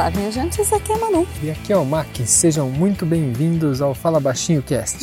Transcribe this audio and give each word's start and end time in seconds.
Olá, 0.00 0.08
viajantes, 0.08 0.72
aqui 0.72 0.92
é 0.92 0.94
a 0.94 0.98
Manu. 0.98 1.28
E 1.42 1.50
aqui 1.50 1.70
é 1.74 1.76
o 1.76 1.84
Mac, 1.84 2.08
sejam 2.24 2.70
muito 2.70 3.04
bem-vindos 3.04 3.82
ao 3.82 3.94
Fala 3.94 4.18
Baixinho 4.18 4.62
Cast. 4.62 4.98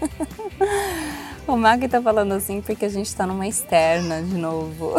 o 1.46 1.54
Mac 1.58 1.82
tá 1.82 2.00
falando 2.00 2.32
assim 2.32 2.62
porque 2.62 2.86
a 2.86 2.88
gente 2.88 3.14
tá 3.14 3.26
numa 3.26 3.46
externa 3.46 4.22
de 4.22 4.32
novo. 4.32 4.94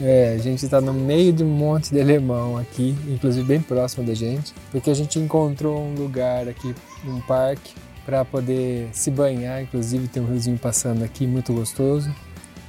É, 0.00 0.36
a 0.36 0.38
gente 0.38 0.66
tá 0.66 0.80
no 0.80 0.94
meio 0.94 1.34
de 1.34 1.44
um 1.44 1.50
monte 1.50 1.90
de 1.90 2.00
alemão 2.00 2.56
aqui, 2.56 2.96
inclusive 3.06 3.46
bem 3.46 3.60
próximo 3.60 4.06
da 4.06 4.14
gente, 4.14 4.54
porque 4.72 4.88
a 4.88 4.94
gente 4.94 5.18
encontrou 5.18 5.78
um 5.78 5.92
lugar 5.92 6.48
aqui, 6.48 6.74
um 7.06 7.20
parque, 7.20 7.74
para 8.06 8.24
poder 8.24 8.88
se 8.92 9.10
banhar, 9.10 9.60
inclusive 9.60 10.08
tem 10.08 10.22
um 10.22 10.26
riozinho 10.26 10.56
passando 10.56 11.04
aqui 11.04 11.26
muito 11.26 11.52
gostoso. 11.52 12.10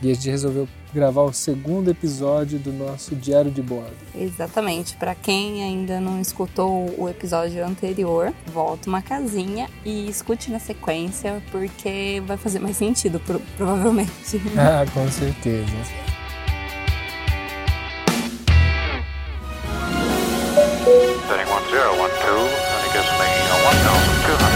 E 0.02 0.12
a 0.12 0.14
gente 0.14 0.30
resolveu 0.30 0.68
gravar 0.96 1.24
o 1.24 1.34
segundo 1.34 1.92
episódio 1.92 2.58
do 2.58 2.72
nosso 2.72 3.14
Diário 3.16 3.52
de 3.52 3.62
Bordo. 3.62 3.92
Exatamente. 4.16 4.96
Para 4.96 5.14
quem 5.14 5.62
ainda 5.62 6.00
não 6.00 6.22
escutou 6.22 6.96
o 6.98 7.10
episódio 7.10 7.66
anterior, 7.66 8.34
volta 8.48 8.88
uma 8.88 9.02
casinha 9.02 9.70
e 9.84 10.10
escute 10.10 10.50
na 10.50 10.58
sequência, 10.58 11.44
porque 11.52 12.24
vai 12.26 12.38
fazer 12.38 12.60
mais 12.60 12.78
sentido, 12.78 13.20
provavelmente. 13.58 14.14
Ah, 14.58 14.86
com 14.94 15.10
certeza. 15.12 15.66
Setting 21.28 21.46
1012, 21.46 22.00
and 22.00 22.86
it 22.86 22.92
gives 22.94 23.12
me 23.12 23.28
1250 23.50 24.56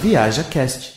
Viaja 0.00 0.44
Cast. 0.44 0.93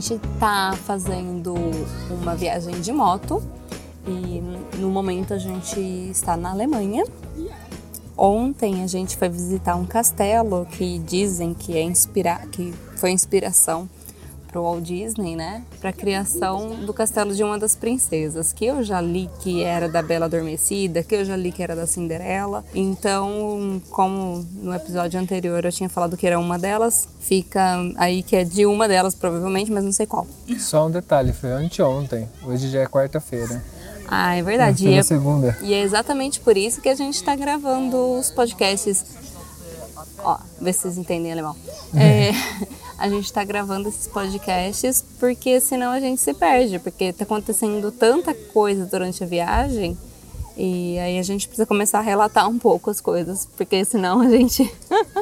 Gente 0.00 0.20
tá 0.38 0.74
fazendo 0.84 1.54
uma 2.10 2.34
viagem 2.34 2.80
de 2.80 2.92
moto 2.92 3.42
e 4.06 4.42
no 4.78 4.90
momento 4.90 5.32
a 5.32 5.38
gente 5.38 5.80
está 5.80 6.36
na 6.36 6.50
Alemanha. 6.50 7.04
Ontem 8.16 8.82
a 8.82 8.86
gente 8.86 9.16
foi 9.16 9.28
visitar 9.28 9.74
um 9.76 9.86
castelo 9.86 10.66
que 10.66 10.98
dizem 10.98 11.54
que 11.54 11.76
é 11.76 11.82
inspira 11.82 12.40
que 12.52 12.72
foi 12.96 13.10
inspiração 13.10 13.88
para 14.46 14.60
o 14.60 14.64
Walt 14.64 14.84
Disney, 14.84 15.36
né? 15.36 15.62
Para 15.80 15.90
a 15.90 15.92
criação 15.92 16.70
do 16.84 16.92
castelo 16.92 17.34
de 17.34 17.42
uma 17.42 17.58
das 17.58 17.76
princesas, 17.76 18.52
que 18.52 18.64
eu 18.64 18.82
já 18.82 19.00
li 19.00 19.28
que 19.40 19.62
era 19.62 19.88
da 19.88 20.02
Bela 20.02 20.26
Adormecida, 20.26 21.02
que 21.02 21.14
eu 21.14 21.24
já 21.24 21.36
li 21.36 21.52
que 21.52 21.62
era 21.62 21.76
da 21.76 21.86
Cinderela. 21.86 22.64
Então, 22.74 23.80
como 23.90 24.44
no 24.54 24.74
episódio 24.74 25.18
anterior 25.20 25.64
eu 25.64 25.72
tinha 25.72 25.88
falado 25.88 26.16
que 26.16 26.26
era 26.26 26.38
uma 26.38 26.58
delas, 26.58 27.08
fica 27.20 27.76
aí 27.96 28.22
que 28.22 28.36
é 28.36 28.44
de 28.44 28.66
uma 28.66 28.88
delas 28.88 29.14
provavelmente, 29.14 29.70
mas 29.70 29.84
não 29.84 29.92
sei 29.92 30.06
qual. 30.06 30.26
Só 30.58 30.86
um 30.86 30.90
detalhe, 30.90 31.32
foi 31.32 31.50
anteontem. 31.50 32.28
Hoje 32.44 32.70
já 32.70 32.80
é 32.80 32.86
quarta-feira. 32.86 33.62
Ah, 34.08 34.36
é 34.36 34.42
verdade. 34.42 34.88
e, 34.88 34.94
é, 34.94 35.02
segunda. 35.02 35.58
e 35.62 35.74
é 35.74 35.80
exatamente 35.80 36.38
por 36.40 36.56
isso 36.56 36.80
que 36.80 36.88
a 36.88 36.94
gente 36.94 37.14
está 37.14 37.34
gravando 37.34 38.18
os 38.18 38.30
podcasts. 38.30 39.04
Ó, 40.18 40.38
vê 40.60 40.72
se 40.72 40.80
vocês 40.80 40.98
entendem 40.98 41.32
alemão. 41.32 41.56
É, 41.94 42.30
a 42.98 43.08
gente 43.08 43.24
está 43.24 43.44
gravando 43.44 43.88
esses 43.88 44.06
podcasts 44.06 45.04
porque 45.18 45.60
senão 45.60 45.92
a 45.92 46.00
gente 46.00 46.20
se 46.20 46.32
perde, 46.34 46.78
porque 46.78 47.04
está 47.04 47.24
acontecendo 47.24 47.90
tanta 47.92 48.34
coisa 48.34 48.86
durante 48.86 49.22
a 49.22 49.26
viagem 49.26 49.96
e 50.56 50.98
aí 50.98 51.18
a 51.18 51.22
gente 51.22 51.46
precisa 51.46 51.66
começar 51.66 51.98
a 51.98 52.02
relatar 52.02 52.48
um 52.48 52.58
pouco 52.58 52.90
as 52.90 53.00
coisas, 53.00 53.46
porque 53.56 53.84
senão 53.84 54.22
a 54.22 54.28
gente 54.30 54.72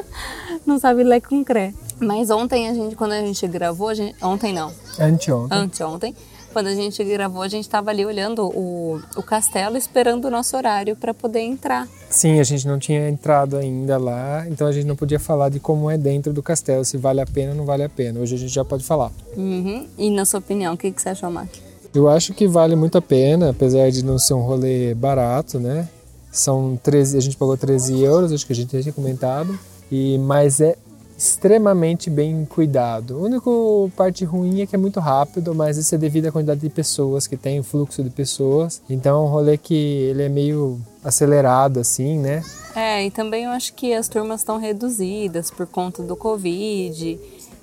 não 0.65 0.79
sabe 0.79 1.03
ler 1.03 1.21
com 1.21 1.43
cré. 1.43 1.73
Mas 1.99 2.29
ontem 2.29 2.69
a 2.69 2.73
gente, 2.73 2.95
quando 2.95 3.11
a 3.11 3.19
gente 3.19 3.45
gravou, 3.47 3.89
a 3.89 3.93
gente, 3.93 4.15
ontem 4.23 4.53
não. 4.53 4.71
Anteontem. 4.97 5.57
Anteontem 5.57 6.15
quando 6.55 6.67
a 6.67 6.73
gente 6.73 7.03
gravou, 7.03 7.41
a 7.41 7.49
gente 7.49 7.65
estava 7.65 7.89
ali 7.89 8.05
olhando 8.05 8.45
o, 8.45 9.01
o 9.17 9.21
castelo, 9.21 9.75
esperando 9.75 10.23
o 10.23 10.31
nosso 10.31 10.55
horário 10.55 10.95
para 10.95 11.13
poder 11.13 11.41
entrar. 11.41 11.85
Sim, 12.09 12.39
a 12.39 12.43
gente 12.43 12.65
não 12.65 12.79
tinha 12.79 13.09
entrado 13.09 13.57
ainda 13.57 13.97
lá, 13.97 14.47
então 14.47 14.65
a 14.65 14.71
gente 14.71 14.85
não 14.85 14.95
podia 14.95 15.19
falar 15.19 15.49
de 15.49 15.59
como 15.59 15.91
é 15.91 15.97
dentro 15.97 16.31
do 16.31 16.41
castelo, 16.41 16.85
se 16.85 16.95
vale 16.95 17.19
a 17.19 17.25
pena 17.25 17.51
ou 17.51 17.57
não 17.57 17.65
vale 17.65 17.83
a 17.83 17.89
pena. 17.89 18.21
Hoje 18.21 18.35
a 18.35 18.37
gente 18.37 18.53
já 18.53 18.63
pode 18.63 18.85
falar. 18.85 19.11
Uhum. 19.35 19.85
E 19.97 20.09
na 20.09 20.23
sua 20.23 20.39
opinião, 20.39 20.75
o 20.75 20.77
que, 20.77 20.93
que 20.93 21.01
você 21.01 21.09
achou, 21.09 21.29
Mac? 21.29 21.49
Eu 21.93 22.07
acho 22.07 22.33
que 22.33 22.47
vale 22.47 22.73
muito 22.77 22.97
a 22.97 23.01
pena, 23.01 23.49
apesar 23.49 23.91
de 23.91 24.05
não 24.05 24.17
ser 24.17 24.35
um 24.35 24.41
rolê 24.41 24.93
barato, 24.93 25.59
né? 25.59 25.89
São 26.31 26.79
13, 26.81 27.17
a 27.17 27.21
gente 27.21 27.35
pagou 27.35 27.57
13 27.57 28.01
euros, 28.01 28.31
acho 28.31 28.47
que 28.47 28.53
a 28.53 28.55
gente 28.55 28.77
já 28.77 28.81
tinha 28.81 28.93
comentado. 28.93 29.59
E, 29.91 30.17
mas 30.19 30.61
é 30.61 30.77
extremamente 31.17 32.09
bem 32.09 32.45
cuidado. 32.45 33.15
A 33.15 33.19
única 33.19 33.49
parte 33.95 34.25
ruim 34.25 34.61
é 34.61 34.65
que 34.65 34.75
é 34.75 34.79
muito 34.79 34.99
rápido, 34.99 35.55
mas 35.55 35.77
isso 35.77 35.95
é 35.95 35.97
devido 35.97 36.27
à 36.27 36.31
quantidade 36.31 36.59
de 36.59 36.69
pessoas 36.69 37.25
que 37.25 37.37
tem, 37.37 37.59
o 37.59 37.63
fluxo 37.63 38.03
de 38.03 38.09
pessoas. 38.09 38.81
Então 38.89 39.17
é 39.17 39.27
um 39.27 39.31
rolê 39.31 39.57
que 39.57 39.73
ele 39.73 40.23
é 40.23 40.29
meio 40.29 40.79
acelerado 41.03 41.79
assim, 41.79 42.19
né? 42.19 42.43
É, 42.75 43.05
e 43.05 43.11
também 43.11 43.45
eu 43.45 43.51
acho 43.51 43.73
que 43.73 43.93
as 43.93 44.09
turmas 44.09 44.41
estão 44.41 44.57
reduzidas 44.57 45.49
por 45.49 45.65
conta 45.65 46.03
do 46.03 46.15
Covid, 46.15 47.17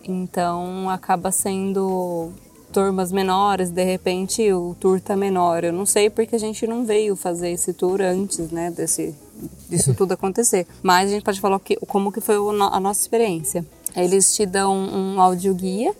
então 0.04 0.88
acaba 0.88 1.30
sendo 1.30 2.32
turmas 2.72 3.12
menores, 3.12 3.70
de 3.70 3.84
repente 3.84 4.50
o 4.50 4.74
tour 4.80 4.98
tá 4.98 5.14
menor. 5.14 5.62
Eu 5.62 5.72
não 5.72 5.84
sei 5.84 6.08
porque 6.08 6.34
a 6.34 6.38
gente 6.38 6.66
não 6.66 6.86
veio 6.86 7.14
fazer 7.14 7.50
esse 7.50 7.74
tour 7.74 8.00
antes, 8.00 8.50
né, 8.50 8.70
desse 8.70 9.14
disso 9.68 9.94
tudo 9.94 10.12
acontecer. 10.12 10.66
Mas 10.82 11.08
a 11.08 11.12
gente 11.12 11.24
pode 11.24 11.40
falar 11.40 11.58
que, 11.60 11.76
como 11.86 12.12
que 12.12 12.20
foi 12.20 12.36
a 12.36 12.80
nossa 12.80 13.00
experiência. 13.00 13.64
Eles 13.94 14.34
te 14.34 14.46
dão 14.46 14.76
um 14.76 15.20
áudio 15.20 15.54
guia 15.54 15.94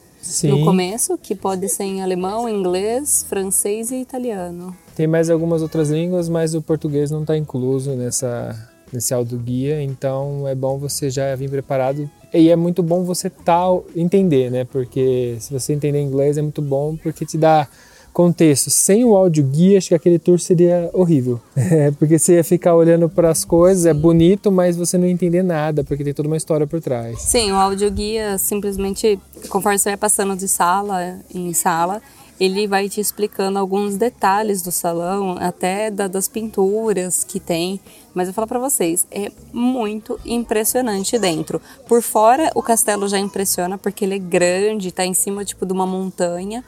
no 0.45 0.65
começo, 0.65 1.19
que 1.19 1.35
pode 1.35 1.69
ser 1.69 1.85
em 1.85 2.03
alemão, 2.03 2.49
inglês, 2.49 3.27
francês 3.29 3.91
e 3.91 3.97
italiano. 3.97 4.75
Tem 4.95 5.07
mais 5.07 5.29
algumas 5.29 5.63
outras 5.63 5.91
línguas, 5.91 6.29
mas 6.29 6.55
o 6.55 6.63
português 6.63 7.11
não 7.11 7.23
está 7.23 7.37
incluso 7.37 7.93
nessa 7.93 8.69
nesse 8.93 9.15
áudio 9.15 9.39
guia, 9.39 9.83
então 9.83 10.47
é 10.47 10.55
bom 10.55 10.77
você 10.77 11.09
já 11.09 11.35
vir 11.35 11.49
preparado 11.49 12.11
e 12.35 12.51
é 12.51 12.57
muito 12.57 12.83
bom 12.83 13.05
você 13.05 13.31
tal 13.31 13.81
tá, 13.81 13.91
entender, 13.97 14.51
né? 14.51 14.65
Porque 14.65 15.37
se 15.41 15.51
você 15.51 15.73
entender 15.73 16.01
inglês 16.01 16.37
é 16.37 16.43
muito 16.43 16.61
bom 16.61 16.95
porque 16.97 17.25
te 17.25 17.39
dá 17.39 17.67
Contexto: 18.13 18.71
sem 18.71 19.05
o 19.05 19.17
áudio 19.17 19.45
guia, 19.45 19.79
acho 19.79 19.89
que 19.89 19.95
aquele 19.95 20.19
tour 20.19 20.39
seria 20.39 20.91
horrível. 20.93 21.41
É, 21.73 21.91
porque 21.93 22.19
você 22.19 22.35
ia 22.35 22.45
ficar 22.45 22.75
olhando 22.75 23.09
para 23.09 23.31
as 23.31 23.45
coisas, 23.47 23.87
é 23.87 23.95
bonito, 23.95 24.53
mas 24.53 24.77
você 24.77 24.99
não 24.99 25.07
entender 25.07 25.43
nada, 25.43 25.83
porque 25.83 26.05
tem 26.05 26.13
toda 26.13 26.29
uma 26.29 26.37
história 26.37 26.67
por 26.67 26.83
trás. 26.83 27.23
Sim, 27.23 27.53
o 27.53 27.55
áudio 27.55 27.91
guia 27.91 28.37
simplesmente, 28.37 29.19
conforme 29.49 29.79
você 29.79 29.91
vai 29.91 29.97
passando 29.97 30.37
de 30.37 30.49
sala 30.49 31.19
em 31.35 31.55
sala, 31.55 32.03
ele 32.39 32.67
vai 32.67 32.89
te 32.89 33.01
explicando 33.01 33.59
alguns 33.59 33.97
detalhes 33.97 34.61
do 34.61 34.73
salão, 34.73 35.37
até 35.39 35.91
da, 35.91 36.09
das 36.09 36.29
pinturas 36.29 37.25
que 37.25 37.39
tem. 37.39 37.81
Mas 38.13 38.29
eu 38.29 38.35
falo 38.35 38.49
para 38.49 38.59
vocês, 38.59 39.07
é 39.11 39.31
muito 39.53 40.19
impressionante 40.27 41.19
dentro. 41.19 41.63
Por 41.87 42.03
fora, 42.03 42.51
o 42.55 42.63
castelo 42.63 43.09
já 43.09 43.19
impressiona 43.19 43.79
porque 43.79 44.05
ele 44.05 44.17
é 44.17 44.19
grande, 44.19 44.89
está 44.89 45.07
em 45.07 45.15
cima 45.15 45.45
tipo 45.45 45.65
de 45.65 45.73
uma 45.73 45.87
montanha 45.87 46.65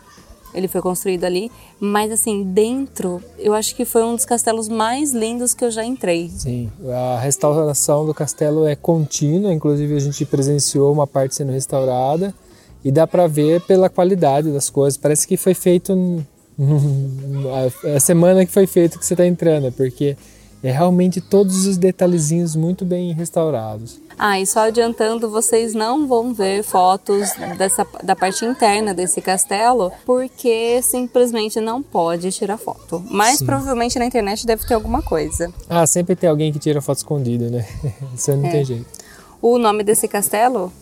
ele 0.55 0.69
foi 0.69 0.81
construído 0.81 1.25
ali, 1.25 1.51
mas 1.81 2.13
assim, 2.13 2.45
dentro, 2.45 3.23
eu 3.39 3.53
acho 3.55 3.75
que 3.75 3.85
foi 3.85 4.05
um 4.05 4.15
dos 4.15 4.25
castelos 4.25 4.69
mais 4.69 5.13
lindos 5.13 5.53
que 5.53 5.65
eu 5.65 5.71
já 5.71 5.85
entrei. 5.85 6.31
Sim, 6.31 6.71
a 6.89 7.19
restauração 7.19 8.07
do 8.07 8.15
castelo 8.15 8.67
é 8.67 8.77
contínua, 8.77 9.53
inclusive 9.53 9.95
a 9.97 10.01
gente 10.01 10.25
presenciou 10.25 10.93
uma 10.93 11.07
parte 11.07 11.35
sendo 11.35 11.53
restaurada 11.53 12.35
e 12.85 12.93
dá 12.93 13.07
para 13.07 13.27
ver 13.27 13.61
pela 13.63 13.89
qualidade 13.89 14.53
das 14.53 14.71
coisas, 14.71 14.97
parece 14.97 15.27
que 15.27 15.37
foi 15.37 15.55
feito 15.55 15.93
a 17.97 18.01
semana 18.01 18.47
que 18.47 18.53
foi 18.53 18.67
feito 18.67 18.99
que 18.99 19.05
você 19.05 19.15
está 19.15 19.27
entrando, 19.27 19.73
porque 19.73 20.17
é 20.65 20.73
realmente 20.73 21.21
todos 21.21 21.67
os 21.67 21.77
detalhezinhos 21.77 22.57
muito 22.57 22.85
bem 22.85 23.13
restaurados. 23.13 24.01
Ah, 24.19 24.41
e 24.41 24.47
só 24.47 24.61
adiantando, 24.61 25.29
vocês 25.29 25.75
não 25.75 26.07
vão 26.07 26.33
ver 26.33 26.63
fotos 26.63 27.31
dessa, 27.59 27.87
da 28.03 28.17
parte 28.17 28.45
interna 28.45 28.95
desse 28.95 29.21
castelo, 29.21 29.93
porque 30.07 30.81
simplesmente 30.83 31.61
não 31.61 31.83
pode 31.83 32.31
tirar 32.33 32.57
foto. 32.57 33.05
Mas 33.11 33.39
Sim. 33.39 33.47
provavelmente 33.47 33.99
na 33.99 34.07
internet 34.07 34.47
deve 34.47 34.67
ter 34.67 34.75
alguma 34.75 35.03
coisa. 35.03 35.53
Ah, 35.69 35.87
sempre 35.87 36.17
tem 36.17 36.31
alguém 36.31 36.53
que 36.53 36.59
tira 36.59 36.81
foto 36.81 36.99
escondida, 36.99 37.51
né? 37.51 37.67
Isso 38.17 38.35
não 38.35 38.47
é. 38.47 38.51
tem 38.51 38.65
jeito. 38.65 38.87
O 39.43 39.59
nome 39.59 39.85
desse 39.85 40.09
castelo? 40.09 40.73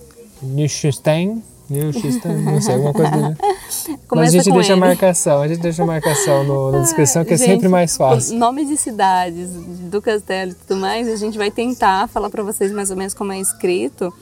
Liechtenstein 1.72 2.42
não 2.42 2.60
sei, 2.60 2.74
alguma 2.74 2.92
coisa. 2.92 3.10
Né? 3.16 3.36
Mas 4.12 4.28
a 4.28 4.38
gente 4.38 4.52
deixa 4.52 4.72
a 4.74 4.76
marcação, 4.76 5.42
a 5.42 5.48
gente 5.48 5.60
deixa 5.60 5.82
a 5.82 5.86
marcação 5.86 6.44
no, 6.44 6.72
na 6.72 6.78
descrição, 6.80 7.24
que 7.24 7.34
é 7.34 7.36
sempre 7.36 7.68
mais 7.68 7.96
fácil. 7.96 8.38
Nome 8.38 8.64
de 8.64 8.76
cidades, 8.76 9.50
do 9.90 10.00
castelo 10.00 10.52
e 10.52 10.54
tudo 10.54 10.80
mais, 10.80 11.08
a 11.08 11.16
gente 11.16 11.36
vai 11.36 11.50
tentar 11.50 12.08
falar 12.08 12.30
para 12.30 12.42
vocês 12.42 12.70
mais 12.72 12.90
ou 12.90 12.96
menos 12.96 13.14
como 13.14 13.32
é 13.32 13.40
escrito. 13.40 14.12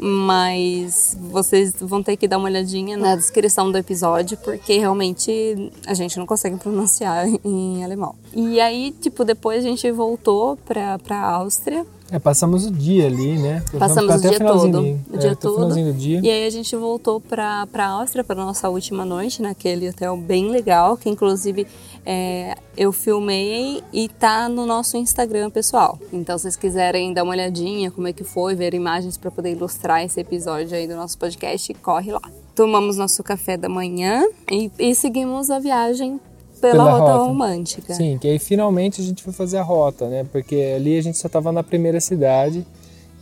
Mas 0.00 1.16
vocês 1.20 1.74
vão 1.78 2.02
ter 2.02 2.16
que 2.16 2.26
dar 2.26 2.38
uma 2.38 2.48
olhadinha 2.48 2.96
na 2.96 3.14
descrição 3.14 3.70
do 3.70 3.76
episódio, 3.76 4.38
porque 4.38 4.78
realmente 4.78 5.70
a 5.86 5.92
gente 5.92 6.18
não 6.18 6.24
consegue 6.24 6.56
pronunciar 6.56 7.26
em 7.44 7.84
alemão. 7.84 8.14
E 8.34 8.58
aí, 8.60 8.94
tipo, 9.00 9.24
depois 9.24 9.64
a 9.64 9.68
gente 9.68 9.90
voltou 9.92 10.56
pra, 10.56 10.98
pra 10.98 11.20
Áustria 11.20 11.84
é, 12.12 12.18
passamos 12.18 12.66
o 12.66 12.72
dia 12.72 13.06
ali, 13.06 13.38
né? 13.38 13.62
Passamos 13.78 14.16
o 14.16 14.20
dia 14.20 14.38
todo. 14.38 14.80
O 15.12 15.16
dia 15.16 15.30
é, 15.30 15.34
todo. 15.36 15.74
Do 15.74 15.92
dia. 15.92 16.20
E 16.20 16.28
aí 16.28 16.44
a 16.44 16.50
gente 16.50 16.74
voltou 16.74 17.20
para 17.20 17.68
a 17.72 17.86
Áustria 17.86 18.24
para 18.24 18.34
nossa 18.34 18.68
última 18.68 19.04
noite 19.04 19.40
naquele 19.40 19.88
hotel 19.88 20.16
bem 20.16 20.50
legal, 20.50 20.96
que 20.96 21.08
inclusive 21.08 21.68
é, 22.04 22.56
eu 22.76 22.92
filmei 22.92 23.82
e 23.92 24.08
tá 24.08 24.48
no 24.48 24.66
nosso 24.66 24.96
Instagram 24.96 25.50
pessoal. 25.50 25.98
Então, 26.12 26.36
se 26.38 26.42
vocês 26.42 26.56
quiserem 26.56 27.12
dar 27.12 27.22
uma 27.22 27.32
olhadinha 27.32 27.90
como 27.90 28.08
é 28.08 28.12
que 28.12 28.24
foi, 28.24 28.54
ver 28.54 28.74
imagens 28.74 29.16
para 29.16 29.30
poder 29.30 29.52
ilustrar 29.52 30.04
esse 30.04 30.20
episódio 30.20 30.76
aí 30.76 30.86
do 30.86 30.96
nosso 30.96 31.18
podcast, 31.18 31.72
corre 31.74 32.12
lá. 32.12 32.22
Tomamos 32.54 32.96
nosso 32.96 33.22
café 33.22 33.56
da 33.56 33.68
manhã 33.68 34.24
e, 34.50 34.70
e 34.78 34.94
seguimos 34.94 35.50
a 35.50 35.58
viagem 35.58 36.20
pela, 36.60 36.72
pela 36.72 36.90
rota, 36.90 37.12
rota, 37.12 37.24
romântica. 37.24 37.94
Sim, 37.94 38.18
que 38.18 38.28
aí 38.28 38.38
finalmente 38.38 39.00
a 39.00 39.04
gente 39.04 39.22
foi 39.22 39.32
fazer 39.32 39.58
a 39.58 39.62
rota, 39.62 40.08
né? 40.08 40.26
Porque 40.30 40.74
ali 40.76 40.98
a 40.98 41.02
gente 41.02 41.18
só 41.18 41.26
estava 41.26 41.52
na 41.52 41.62
primeira 41.62 42.00
cidade 42.00 42.66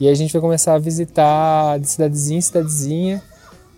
e 0.00 0.06
aí 0.06 0.12
a 0.12 0.16
gente 0.16 0.32
vai 0.32 0.40
começar 0.40 0.74
a 0.74 0.78
visitar 0.78 1.78
de 1.78 1.88
cidadezinha 1.88 2.38
em 2.38 2.42
cidadezinha. 2.42 3.22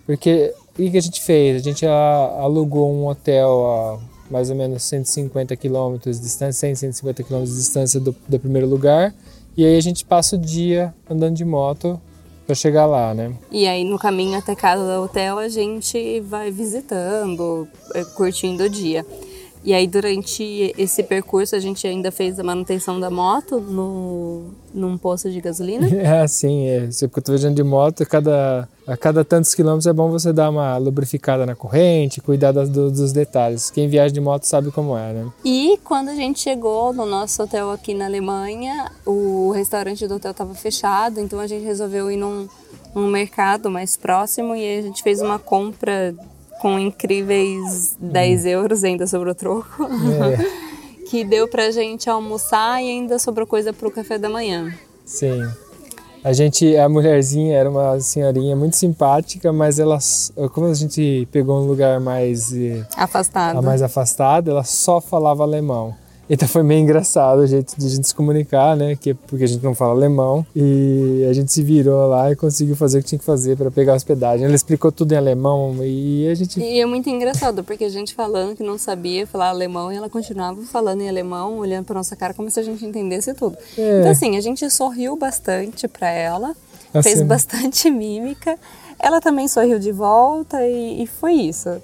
Porque 0.05 0.53
o 0.73 0.91
que 0.91 0.97
a 0.97 1.01
gente 1.01 1.21
fez? 1.21 1.61
A 1.61 1.63
gente 1.63 1.85
alugou 1.85 2.91
um 2.91 3.07
hotel 3.07 3.65
a 3.65 4.10
mais 4.31 4.49
ou 4.49 4.55
menos 4.55 4.83
150 4.83 5.55
quilômetros 5.55 6.17
de 6.17 6.23
distância, 6.23 6.67
100, 6.67 6.75
150 6.75 7.23
quilômetros 7.23 7.55
de 7.55 7.61
distância 7.61 7.99
do, 7.99 8.15
do 8.27 8.39
primeiro 8.39 8.67
lugar. 8.67 9.13
E 9.55 9.65
aí 9.65 9.77
a 9.77 9.81
gente 9.81 10.05
passa 10.05 10.37
o 10.37 10.39
dia 10.39 10.93
andando 11.09 11.35
de 11.35 11.43
moto 11.43 11.99
para 12.45 12.55
chegar 12.55 12.85
lá, 12.85 13.13
né? 13.13 13.33
E 13.51 13.67
aí 13.67 13.83
no 13.83 13.99
caminho 13.99 14.37
até 14.37 14.55
casa 14.55 14.83
do 14.83 15.03
hotel 15.03 15.37
a 15.37 15.49
gente 15.49 16.21
vai 16.21 16.49
visitando, 16.49 17.67
eh, 17.93 18.05
curtindo 18.15 18.63
o 18.63 18.69
dia. 18.69 19.05
E 19.63 19.75
aí, 19.75 19.85
durante 19.85 20.73
esse 20.75 21.03
percurso, 21.03 21.55
a 21.55 21.59
gente 21.59 21.85
ainda 21.85 22.11
fez 22.11 22.39
a 22.39 22.43
manutenção 22.43 22.99
da 22.99 23.11
moto 23.11 23.59
no, 23.59 24.45
num 24.73 24.97
posto 24.97 25.29
de 25.29 25.39
gasolina? 25.39 25.87
É, 25.87 26.25
sim. 26.27 26.67
É. 26.67 26.87
Você 26.87 27.05
eu 27.05 27.09
tô 27.09 27.31
viajando 27.31 27.55
de 27.55 27.63
moto, 27.63 28.03
cada, 28.07 28.67
a 28.87 28.97
cada 28.97 29.23
tantos 29.23 29.53
quilômetros 29.53 29.87
é 29.87 29.93
bom 29.93 30.09
você 30.09 30.33
dar 30.33 30.49
uma 30.49 30.77
lubrificada 30.77 31.45
na 31.45 31.55
corrente, 31.55 32.19
cuidar 32.19 32.51
das, 32.51 32.69
do, 32.69 32.89
dos 32.89 33.11
detalhes. 33.11 33.69
Quem 33.69 33.87
viaja 33.87 34.13
de 34.13 34.19
moto 34.19 34.43
sabe 34.43 34.71
como 34.71 34.97
é, 34.97 35.13
né? 35.13 35.31
E 35.45 35.79
quando 35.83 36.09
a 36.09 36.15
gente 36.15 36.39
chegou 36.39 36.91
no 36.91 37.05
nosso 37.05 37.43
hotel 37.43 37.71
aqui 37.71 37.93
na 37.93 38.05
Alemanha, 38.05 38.91
o 39.05 39.51
restaurante 39.51 40.07
do 40.07 40.15
hotel 40.15 40.31
estava 40.31 40.53
fechado, 40.53 41.19
então 41.19 41.39
a 41.39 41.47
gente 41.47 41.63
resolveu 41.63 42.09
ir 42.09 42.17
num, 42.17 42.47
num 42.95 43.07
mercado 43.07 43.69
mais 43.69 43.95
próximo 43.95 44.55
e 44.55 44.79
a 44.79 44.81
gente 44.81 45.03
fez 45.03 45.21
uma 45.21 45.37
compra 45.37 46.15
com 46.59 46.77
incríveis 46.77 47.95
10 47.99 48.45
euros, 48.45 48.83
ainda 48.83 49.07
sobrou 49.07 49.35
troco. 49.35 49.83
É. 49.83 50.71
que 51.11 51.25
deu 51.25 51.45
pra 51.45 51.71
gente 51.71 52.09
almoçar 52.09 52.81
e 52.81 52.89
ainda 52.89 53.19
sobrou 53.19 53.45
coisa 53.45 53.73
pro 53.73 53.91
café 53.91 54.17
da 54.17 54.29
manhã. 54.29 54.73
Sim. 55.05 55.41
A 56.23 56.33
gente, 56.33 56.77
a 56.77 56.87
mulherzinha 56.87 57.57
era 57.57 57.67
uma 57.67 57.99
senhorinha 57.99 58.55
muito 58.55 58.75
simpática, 58.75 59.51
mas 59.51 59.79
ela, 59.79 59.97
como 60.53 60.67
a 60.67 60.73
gente 60.73 61.27
pegou 61.31 61.59
um 61.63 61.65
lugar 61.65 61.99
mais 61.99 62.53
eh, 62.53 62.85
afastado, 62.95 63.63
mais 63.63 63.81
afastado, 63.81 64.51
ela 64.51 64.63
só 64.63 65.01
falava 65.01 65.41
alemão. 65.41 65.95
Então 66.33 66.47
foi 66.47 66.63
meio 66.63 66.79
engraçado 66.79 67.39
o 67.39 67.45
jeito 67.45 67.75
de 67.77 67.85
a 67.85 67.89
gente 67.89 68.07
se 68.07 68.15
comunicar, 68.15 68.77
né? 68.77 68.95
Que, 68.95 69.13
porque 69.13 69.43
a 69.43 69.47
gente 69.47 69.61
não 69.61 69.75
fala 69.75 69.91
alemão. 69.91 70.45
E 70.55 71.27
a 71.29 71.33
gente 71.33 71.51
se 71.51 71.61
virou 71.61 72.07
lá 72.07 72.31
e 72.31 72.37
conseguiu 72.37 72.73
fazer 72.73 72.99
o 72.99 73.01
que 73.01 73.09
tinha 73.09 73.19
que 73.19 73.25
fazer 73.25 73.57
para 73.57 73.69
pegar 73.69 73.91
a 73.91 73.95
hospedagem. 73.97 74.45
Ela 74.45 74.55
explicou 74.55 74.93
tudo 74.93 75.11
em 75.11 75.17
alemão 75.17 75.75
e 75.81 76.29
a 76.29 76.33
gente. 76.33 76.57
E 76.57 76.79
é 76.79 76.85
muito 76.85 77.09
engraçado, 77.09 77.65
porque 77.65 77.83
a 77.83 77.89
gente 77.89 78.15
falando 78.15 78.55
que 78.55 78.63
não 78.63 78.77
sabia 78.77 79.27
falar 79.27 79.49
alemão 79.49 79.91
e 79.91 79.97
ela 79.97 80.09
continuava 80.09 80.61
falando 80.61 81.01
em 81.01 81.09
alemão, 81.09 81.57
olhando 81.57 81.83
para 81.83 81.95
nossa 81.95 82.15
cara 82.15 82.33
como 82.33 82.49
se 82.49 82.61
a 82.61 82.63
gente 82.63 82.85
entendesse 82.85 83.33
tudo. 83.33 83.57
É. 83.77 83.99
Então, 83.99 84.11
assim, 84.11 84.37
a 84.37 84.41
gente 84.41 84.69
sorriu 84.69 85.17
bastante 85.17 85.85
para 85.85 86.09
ela, 86.09 86.55
assim, 86.93 87.09
fez 87.09 87.21
bastante 87.23 87.91
mímica. 87.91 88.57
Ela 88.97 89.19
também 89.19 89.49
sorriu 89.49 89.77
de 89.77 89.91
volta 89.91 90.65
e, 90.65 91.03
e 91.03 91.07
foi 91.07 91.33
isso. 91.33 91.81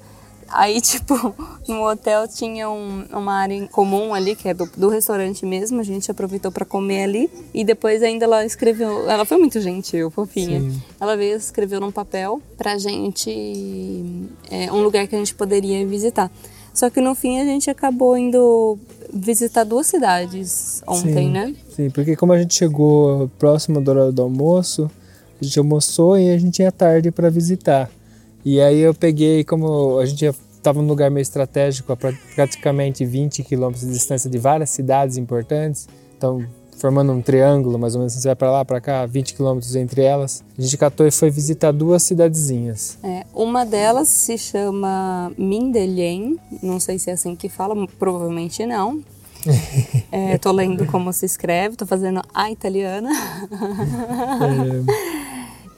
Aí, 0.50 0.80
tipo, 0.82 1.36
no 1.68 1.88
hotel 1.88 2.28
tinha 2.28 2.70
um, 2.70 3.06
uma 3.12 3.34
área 3.34 3.68
comum 3.68 4.14
ali, 4.14 4.36
que 4.36 4.48
é 4.48 4.54
do, 4.54 4.70
do 4.78 4.90
restaurante 4.90 5.46
mesmo, 5.46 5.80
a 5.80 5.84
gente 5.84 6.10
aproveitou 6.10 6.52
para 6.52 6.66
comer 6.66 7.04
ali. 7.04 7.30
E 7.54 7.64
depois 7.64 8.02
ainda 8.04 8.26
ela 8.26 8.46
escreveu, 8.46 9.10
ela 9.10 9.26
foi 9.26 9.38
muito 9.38 9.60
gentil, 9.60 10.10
fofinha. 10.10 10.62
Sim. 10.62 10.82
Ela 11.00 11.16
veio 11.16 11.34
e 11.34 11.38
escreveu 11.38 11.80
num 11.80 11.92
papel 11.92 12.42
pra 12.58 12.78
gente 12.78 14.06
é, 14.50 14.72
um 14.72 14.82
lugar 14.82 15.08
que 15.08 15.16
a 15.16 15.20
gente 15.20 15.36
poderia 15.36 15.86
visitar. 15.86 16.32
Só 16.74 16.92
que 16.92 17.02
no 17.02 17.16
fim 17.16 17.40
a 17.40 17.44
gente 17.44 17.70
acabou 17.72 18.16
indo 18.16 18.78
visitar 19.12 19.64
duas 19.64 19.88
cidades 19.88 20.82
ontem, 20.86 21.26
sim, 21.26 21.30
né? 21.32 21.56
Sim, 21.76 21.90
porque 21.90 22.16
como 22.16 22.34
a 22.34 22.40
gente 22.40 22.54
chegou 22.54 23.30
próximo 23.40 23.82
do 23.82 23.90
horário 23.90 24.12
do 24.12 24.22
almoço, 24.22 24.90
a 25.42 25.44
gente 25.44 25.58
almoçou 25.58 26.18
e 26.18 26.30
a 26.30 26.38
gente 26.38 26.62
ia 26.62 26.72
tarde 26.72 27.10
para 27.10 27.30
visitar. 27.30 27.90
E 28.50 28.62
aí 28.62 28.80
eu 28.80 28.94
peguei, 28.94 29.44
como 29.44 30.00
a 30.00 30.06
gente 30.06 30.24
estava 30.24 30.82
num 30.82 30.88
lugar 30.88 31.12
meio 31.12 31.22
estratégico, 31.22 31.92
a 31.92 31.98
praticamente 31.98 33.06
20 33.06 33.44
quilômetros 33.44 33.86
de 33.86 33.92
distância 33.92 34.30
de 34.30 34.38
várias 34.38 34.70
cidades 34.70 35.18
importantes, 35.18 35.90
então 36.18 36.46
formando 36.78 37.12
um 37.12 37.22
triângulo, 37.22 37.78
mais 37.78 37.94
ou 37.94 38.00
menos, 38.00 38.14
você 38.14 38.26
vai 38.26 38.38
para 38.38 38.50
lá, 38.50 38.64
para 38.64 38.80
cá, 38.80 39.06
20 39.06 39.34
quilômetros 39.34 39.76
entre 39.76 40.02
elas. 40.02 40.46
A 40.58 40.62
gente 40.62 40.78
catou 40.78 41.06
e 41.06 41.12
foi 41.12 41.30
visitar 41.30 41.74
duas 41.74 42.04
cidadezinhas. 42.04 42.98
É, 43.04 43.26
uma 43.34 43.66
delas 43.66 44.08
se 44.08 44.38
chama 44.38 45.30
Mindelen, 45.38 46.40
não 46.64 46.80
sei 46.80 46.98
se 46.98 47.10
é 47.10 47.14
assim 47.16 47.36
que 47.36 47.50
fala, 47.50 47.76
provavelmente 48.00 48.66
não. 48.66 49.04
é, 50.10 50.38
tô 50.38 50.54
lendo 50.54 50.86
como 50.86 51.12
se 51.12 51.26
escreve, 51.26 51.76
tô 51.76 51.86
fazendo 51.86 52.22
a 52.34 52.50
italiana. 52.50 53.10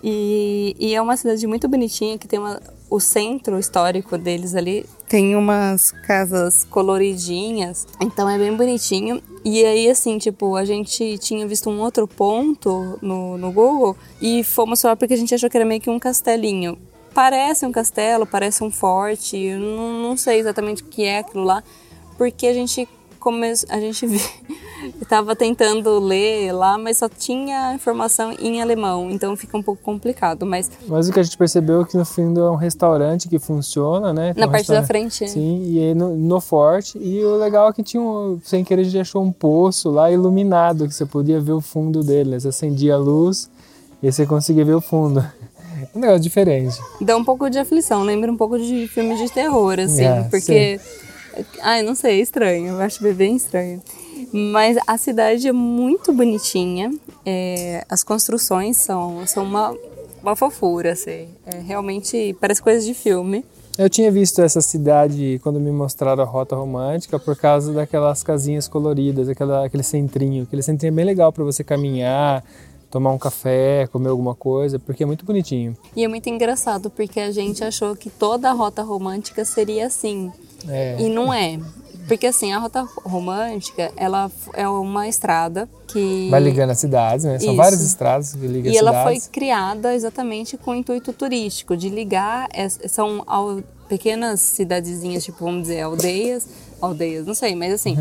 E, 0.03 0.75
e, 0.79 0.95
é 0.95 1.01
uma 1.01 1.17
cidade 1.17 1.45
muito 1.45 1.67
bonitinha 1.67 2.17
que 2.17 2.27
tem 2.27 2.39
uma, 2.39 2.61
o 2.89 2.99
centro 2.99 3.59
histórico 3.59 4.17
deles 4.17 4.55
ali 4.55 4.85
tem 5.09 5.35
umas 5.35 5.91
casas 5.91 6.63
coloridinhas, 6.65 7.87
então 7.99 8.29
é 8.29 8.37
bem 8.37 8.55
bonitinho. 8.55 9.19
E 9.43 9.65
aí, 9.65 9.89
assim, 9.89 10.19
tipo, 10.19 10.55
a 10.55 10.63
gente 10.63 11.17
tinha 11.17 11.47
visto 11.47 11.67
um 11.67 11.81
outro 11.81 12.07
ponto 12.07 12.99
no, 13.01 13.35
no 13.35 13.51
Google 13.51 13.97
e 14.21 14.43
fomos 14.43 14.79
só 14.79 14.95
porque 14.95 15.15
a 15.15 15.17
gente 15.17 15.33
achou 15.33 15.49
que 15.49 15.57
era 15.57 15.65
meio 15.65 15.81
que 15.81 15.89
um 15.89 15.97
castelinho. 15.97 16.77
Parece 17.11 17.65
um 17.65 17.71
castelo, 17.71 18.27
parece 18.27 18.63
um 18.63 18.69
forte, 18.69 19.55
não, 19.55 19.93
não 19.93 20.15
sei 20.15 20.39
exatamente 20.39 20.83
o 20.83 20.85
que 20.85 21.03
é 21.03 21.17
aquilo 21.17 21.43
lá, 21.43 21.63
porque 22.15 22.45
a 22.45 22.53
gente 22.53 22.87
come... 23.19 23.51
a 23.67 23.79
gente 23.79 24.05
estava 25.01 25.35
tentando 25.35 25.99
ler 25.99 26.51
lá, 26.51 26.77
mas 26.77 26.97
só 26.97 27.09
tinha 27.09 27.73
informação 27.73 28.33
em 28.39 28.61
alemão, 28.61 29.09
então 29.09 29.35
fica 29.35 29.57
um 29.57 29.63
pouco 29.63 29.81
complicado. 29.81 30.45
Mas, 30.45 30.69
mas 30.87 31.09
o 31.09 31.13
que 31.13 31.19
a 31.19 31.23
gente 31.23 31.37
percebeu 31.37 31.81
é 31.81 31.85
que 31.85 31.97
no 31.97 32.05
fim 32.05 32.37
é 32.37 32.41
um 32.41 32.55
restaurante 32.55 33.27
que 33.27 33.39
funciona, 33.39 34.13
né? 34.13 34.33
Na 34.35 34.47
um 34.47 34.51
parte 34.51 34.67
da 34.69 34.83
frente. 34.83 35.27
Sim, 35.27 35.63
e 35.63 35.93
no, 35.93 36.15
no, 36.15 36.41
forte. 36.41 36.97
E 36.97 37.23
o 37.23 37.35
legal 37.35 37.69
é 37.69 37.73
que 37.73 37.83
tinha, 37.83 38.01
um, 38.01 38.39
sem 38.43 38.63
querer, 38.63 38.81
a 38.81 38.85
gente 38.85 38.99
achou 38.99 39.23
um 39.23 39.31
poço 39.31 39.89
lá 39.89 40.11
iluminado, 40.11 40.87
que 40.87 40.93
você 40.93 41.05
podia 41.05 41.39
ver 41.39 41.53
o 41.53 41.61
fundo 41.61 42.03
dele. 42.03 42.31
Né? 42.31 42.39
Você 42.39 42.49
acendia 42.49 42.95
a 42.95 42.97
luz 42.97 43.49
e 44.01 44.11
você 44.11 44.25
conseguia 44.25 44.65
ver 44.65 44.75
o 44.75 44.81
fundo. 44.81 45.25
um 45.95 45.99
negócio 45.99 46.21
diferente. 46.21 46.77
Dá 47.01 47.17
um 47.17 47.23
pouco 47.23 47.49
de 47.49 47.57
aflição, 47.57 48.03
lembra 48.03 48.31
um 48.31 48.37
pouco 48.37 48.57
de 48.57 48.87
filme 48.87 49.15
de 49.15 49.31
terror, 49.31 49.79
assim, 49.79 50.03
é, 50.03 50.23
porque. 50.23 50.79
Sim 50.79 51.09
Ai, 51.61 51.81
não 51.81 51.95
sei, 51.95 52.19
é 52.19 52.21
estranho. 52.21 52.67
Eu 52.67 52.81
acho 52.81 53.01
bem 53.13 53.35
estranho. 53.35 53.81
Mas 54.31 54.77
a 54.85 54.97
cidade 54.97 55.47
é 55.47 55.51
muito 55.51 56.13
bonitinha. 56.13 56.93
É, 57.25 57.85
as 57.89 58.03
construções 58.03 58.77
são, 58.77 59.25
são 59.25 59.43
uma, 59.43 59.75
uma 60.21 60.35
fofura, 60.35 60.93
assim. 60.93 61.27
É, 61.45 61.59
realmente 61.65 62.35
parece 62.39 62.61
coisa 62.61 62.85
de 62.85 62.93
filme. 62.93 63.43
Eu 63.77 63.89
tinha 63.89 64.11
visto 64.11 64.41
essa 64.41 64.59
cidade 64.59 65.39
quando 65.41 65.57
me 65.57 65.71
mostraram 65.71 66.21
a 66.21 66.25
rota 66.25 66.53
romântica 66.53 67.17
por 67.17 67.35
causa 67.37 67.71
daquelas 67.71 68.21
casinhas 68.21 68.67
coloridas, 68.67 69.29
aquela, 69.29 69.65
aquele 69.65 69.83
centrinho. 69.83 70.43
Aquele 70.43 70.61
centrinho 70.61 70.91
é 70.91 70.95
bem 70.95 71.05
legal 71.05 71.31
para 71.31 71.45
você 71.45 71.63
caminhar, 71.63 72.43
tomar 72.91 73.11
um 73.11 73.17
café, 73.17 73.87
comer 73.87 74.09
alguma 74.09 74.35
coisa, 74.35 74.77
porque 74.77 75.03
é 75.03 75.05
muito 75.05 75.23
bonitinho. 75.23 75.77
E 75.95 76.03
é 76.03 76.07
muito 76.09 76.27
engraçado 76.27 76.89
porque 76.89 77.21
a 77.21 77.31
gente 77.31 77.63
achou 77.63 77.95
que 77.95 78.09
toda 78.09 78.49
a 78.49 78.53
rota 78.53 78.83
romântica 78.83 79.45
seria 79.45 79.87
assim. 79.87 80.29
É. 80.67 80.97
E 80.99 81.07
não 81.07 81.33
é. 81.33 81.57
Porque 82.09 82.27
assim, 82.27 82.51
a 82.51 82.59
rota 82.59 82.87
romântica, 83.05 83.91
ela 83.95 84.29
é 84.53 84.67
uma 84.67 85.07
estrada 85.07 85.69
que... 85.87 86.27
Vai 86.29 86.41
ligando 86.41 86.71
as 86.71 86.79
cidades, 86.79 87.25
né? 87.25 87.39
São 87.39 87.49
Isso. 87.49 87.55
várias 87.55 87.81
estradas 87.81 88.33
que 88.33 88.39
ligam 88.39 88.71
e 88.71 88.75
as 88.75 88.77
cidades. 88.77 88.81
E 88.81 88.87
ela 88.87 89.03
foi 89.03 89.19
criada 89.31 89.95
exatamente 89.95 90.57
com 90.57 90.71
o 90.71 90.75
intuito 90.75 91.13
turístico, 91.13 91.77
de 91.77 91.89
ligar... 91.89 92.49
São 92.87 93.23
pequenas 93.87 94.39
cidadezinhas, 94.39 95.23
tipo, 95.23 95.43
vamos 95.43 95.63
dizer, 95.63 95.81
aldeias, 95.81 96.47
aldeias, 96.79 97.25
não 97.25 97.33
sei, 97.33 97.55
mas 97.55 97.73
assim, 97.73 97.97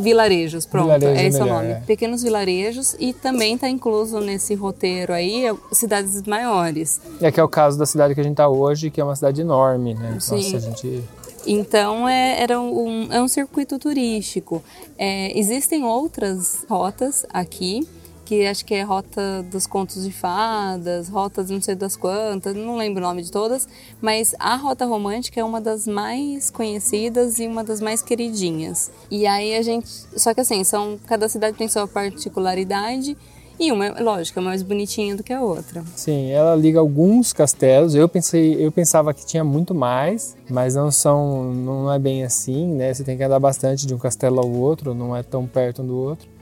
vilarejos, 0.00 0.64
pronto, 0.64 0.84
Vilarejo 0.84 1.20
é 1.20 1.26
esse 1.26 1.40
melhor, 1.40 1.54
o 1.54 1.62
nome. 1.62 1.72
É. 1.72 1.80
Pequenos 1.80 2.22
vilarejos 2.22 2.94
e 3.00 3.12
também 3.12 3.56
está 3.56 3.68
incluso 3.68 4.20
nesse 4.20 4.54
roteiro 4.54 5.12
aí 5.12 5.46
cidades 5.72 6.22
maiores. 6.22 7.00
E 7.20 7.26
aqui 7.26 7.40
é 7.40 7.42
o 7.42 7.48
caso 7.48 7.76
da 7.76 7.84
cidade 7.84 8.14
que 8.14 8.20
a 8.20 8.22
gente 8.22 8.34
está 8.34 8.48
hoje, 8.48 8.90
que 8.90 9.00
é 9.00 9.04
uma 9.04 9.16
cidade 9.16 9.40
enorme, 9.40 9.94
né? 9.94 10.16
Sim. 10.20 10.52
Nossa, 10.52 10.56
a 10.56 10.60
gente 10.60 11.02
então 11.46 12.08
é, 12.08 12.40
era 12.40 12.60
um, 12.60 13.12
é 13.12 13.22
um 13.22 13.28
circuito 13.28 13.78
turístico. 13.78 14.62
É, 14.96 15.36
existem 15.38 15.84
outras 15.84 16.64
rotas 16.68 17.26
aqui 17.30 17.86
que 18.24 18.46
acho 18.46 18.64
que 18.64 18.74
é 18.74 18.82
Rota 18.82 19.42
dos 19.50 19.66
Contos 19.66 20.02
de 20.02 20.10
Fadas, 20.10 21.08
Rotas 21.08 21.50
não 21.50 21.60
sei 21.60 21.74
das 21.74 21.94
quantas, 21.94 22.56
não 22.56 22.76
lembro 22.76 23.02
o 23.02 23.06
nome 23.06 23.22
de 23.22 23.30
todas, 23.30 23.68
mas 24.00 24.34
a 24.38 24.56
Rota 24.56 24.86
Romântica 24.86 25.40
é 25.40 25.44
uma 25.44 25.60
das 25.60 25.86
mais 25.86 26.50
conhecidas 26.50 27.38
e 27.38 27.46
uma 27.46 27.62
das 27.62 27.80
mais 27.80 28.02
queridinhas. 28.02 28.90
E 29.10 29.26
aí 29.26 29.54
a 29.54 29.62
gente, 29.62 29.88
só 30.16 30.32
que 30.32 30.40
assim, 30.40 30.64
são 30.64 30.98
cada 31.06 31.28
cidade 31.28 31.56
tem 31.56 31.68
sua 31.68 31.86
particularidade 31.86 33.16
e 33.58 33.70
uma, 33.70 34.00
lógico, 34.00 34.38
é 34.38 34.42
mais 34.42 34.62
bonitinha 34.62 35.16
do 35.16 35.22
que 35.22 35.32
a 35.32 35.40
outra. 35.40 35.84
Sim, 35.94 36.30
ela 36.30 36.54
liga 36.56 36.78
alguns 36.78 37.32
castelos. 37.32 37.94
Eu 37.94 38.08
pensei, 38.08 38.64
eu 38.64 38.72
pensava 38.72 39.14
que 39.14 39.24
tinha 39.24 39.44
muito 39.44 39.74
mais, 39.74 40.36
mas 40.50 40.74
não 40.74 40.90
são, 40.90 41.52
não 41.52 41.92
é 41.92 41.98
bem 41.98 42.24
assim, 42.24 42.66
né? 42.74 42.92
Você 42.92 43.04
tem 43.04 43.16
que 43.16 43.22
andar 43.22 43.38
bastante 43.38 43.86
de 43.86 43.94
um 43.94 43.98
castelo 43.98 44.40
ao 44.40 44.50
outro, 44.50 44.94
não 44.94 45.16
é 45.16 45.22
tão 45.22 45.46
perto 45.46 45.82
um 45.82 45.86
do 45.86 45.96
outro 45.96 46.34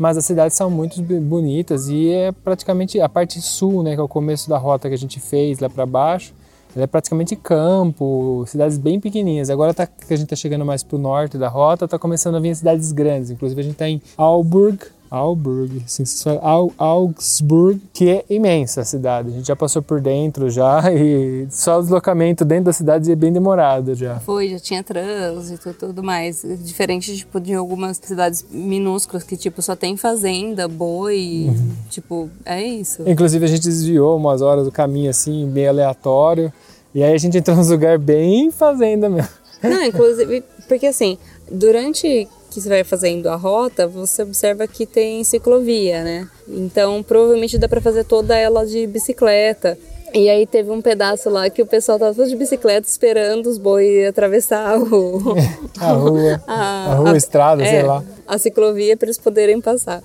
mas 0.00 0.16
as 0.16 0.24
cidades 0.24 0.56
são 0.56 0.70
muito 0.70 1.02
bonitas 1.02 1.90
e 1.90 2.08
é 2.08 2.32
praticamente 2.32 2.98
a 2.98 3.06
parte 3.06 3.38
sul, 3.42 3.82
né, 3.82 3.94
que 3.94 4.00
é 4.00 4.02
o 4.02 4.08
começo 4.08 4.48
da 4.48 4.56
rota 4.56 4.88
que 4.88 4.94
a 4.94 4.98
gente 4.98 5.20
fez 5.20 5.58
lá 5.58 5.68
para 5.68 5.84
baixo. 5.84 6.32
Ela 6.74 6.84
é 6.84 6.86
praticamente 6.86 7.36
campo, 7.36 8.44
cidades 8.46 8.78
bem 8.78 8.98
pequenininhas. 8.98 9.50
Agora 9.50 9.74
tá, 9.74 9.86
que 9.86 10.14
a 10.14 10.16
gente 10.16 10.24
está 10.24 10.36
chegando 10.36 10.64
mais 10.64 10.82
para 10.82 10.96
o 10.96 10.98
norte 10.98 11.36
da 11.36 11.48
rota, 11.48 11.84
está 11.84 11.98
começando 11.98 12.36
a 12.36 12.40
vir 12.40 12.56
cidades 12.56 12.92
grandes. 12.92 13.30
Inclusive 13.30 13.60
a 13.60 13.64
gente 13.64 13.72
está 13.72 13.90
em 13.90 14.00
Auburg, 14.16 14.78
Auburg, 15.10 15.82
assim, 15.84 16.04
Au, 16.40 16.72
Augsburg, 16.78 17.80
que 17.92 18.08
é 18.08 18.24
imensa 18.30 18.82
a 18.82 18.84
cidade. 18.84 19.28
A 19.28 19.32
gente 19.32 19.48
já 19.48 19.56
passou 19.56 19.82
por 19.82 20.00
dentro 20.00 20.48
já 20.48 20.82
e 20.94 21.48
só 21.50 21.78
o 21.78 21.82
deslocamento 21.82 22.44
dentro 22.44 22.66
da 22.66 22.72
cidade 22.72 23.10
é 23.10 23.16
bem 23.16 23.32
demorado 23.32 23.94
já. 23.94 24.20
Foi, 24.20 24.48
já 24.48 24.58
tinha 24.60 24.84
trânsito 24.84 25.70
e 25.70 25.72
tudo 25.72 26.02
mais. 26.02 26.42
Diferente 26.60 27.16
tipo, 27.16 27.40
de 27.40 27.54
algumas 27.54 27.96
cidades 27.96 28.46
minúsculas 28.50 29.24
que 29.24 29.36
tipo 29.36 29.60
só 29.60 29.74
tem 29.74 29.96
fazenda, 29.96 30.68
boi, 30.68 31.46
uhum. 31.48 31.72
tipo, 31.88 32.30
é 32.44 32.62
isso. 32.62 33.02
Inclusive 33.04 33.44
a 33.44 33.48
gente 33.48 33.62
desviou 33.62 34.16
umas 34.16 34.42
horas 34.42 34.64
do 34.64 34.70
caminho 34.70 35.10
assim, 35.10 35.48
bem 35.48 35.66
aleatório. 35.66 36.52
E 36.94 37.02
aí 37.02 37.12
a 37.12 37.18
gente 37.18 37.36
entrou 37.38 37.56
num 37.56 37.68
lugar 37.68 37.98
bem 37.98 38.50
fazenda 38.52 39.08
mesmo. 39.08 39.28
Não, 39.62 39.84
inclusive, 39.84 40.42
porque 40.68 40.86
assim, 40.86 41.18
durante 41.50 42.28
que 42.50 42.60
você 42.60 42.68
vai 42.68 42.84
fazendo 42.84 43.28
a 43.28 43.36
rota, 43.36 43.86
você 43.86 44.22
observa 44.22 44.66
que 44.66 44.84
tem 44.84 45.22
ciclovia, 45.24 46.02
né? 46.02 46.28
Então 46.48 47.02
provavelmente 47.02 47.56
dá 47.56 47.68
para 47.68 47.80
fazer 47.80 48.04
toda 48.04 48.36
ela 48.36 48.66
de 48.66 48.86
bicicleta. 48.86 49.78
E 50.12 50.28
aí 50.28 50.44
teve 50.44 50.70
um 50.70 50.82
pedaço 50.82 51.30
lá 51.30 51.48
que 51.48 51.62
o 51.62 51.66
pessoal 51.66 51.98
tava 51.98 52.12
todo 52.12 52.28
de 52.28 52.34
bicicleta 52.34 52.88
esperando 52.88 53.46
os 53.46 53.58
bois 53.58 54.08
atravessar 54.08 54.76
o, 54.76 55.36
a 55.78 55.92
rua, 55.92 56.42
a, 56.48 56.92
a 56.92 56.94
rua, 56.96 57.12
a, 57.12 57.16
estrada, 57.16 57.62
é, 57.62 57.70
sei 57.70 57.82
lá. 57.82 58.04
A 58.26 58.36
ciclovia 58.36 58.96
para 58.96 59.06
eles 59.06 59.18
poderem 59.18 59.60
passar. 59.60 60.02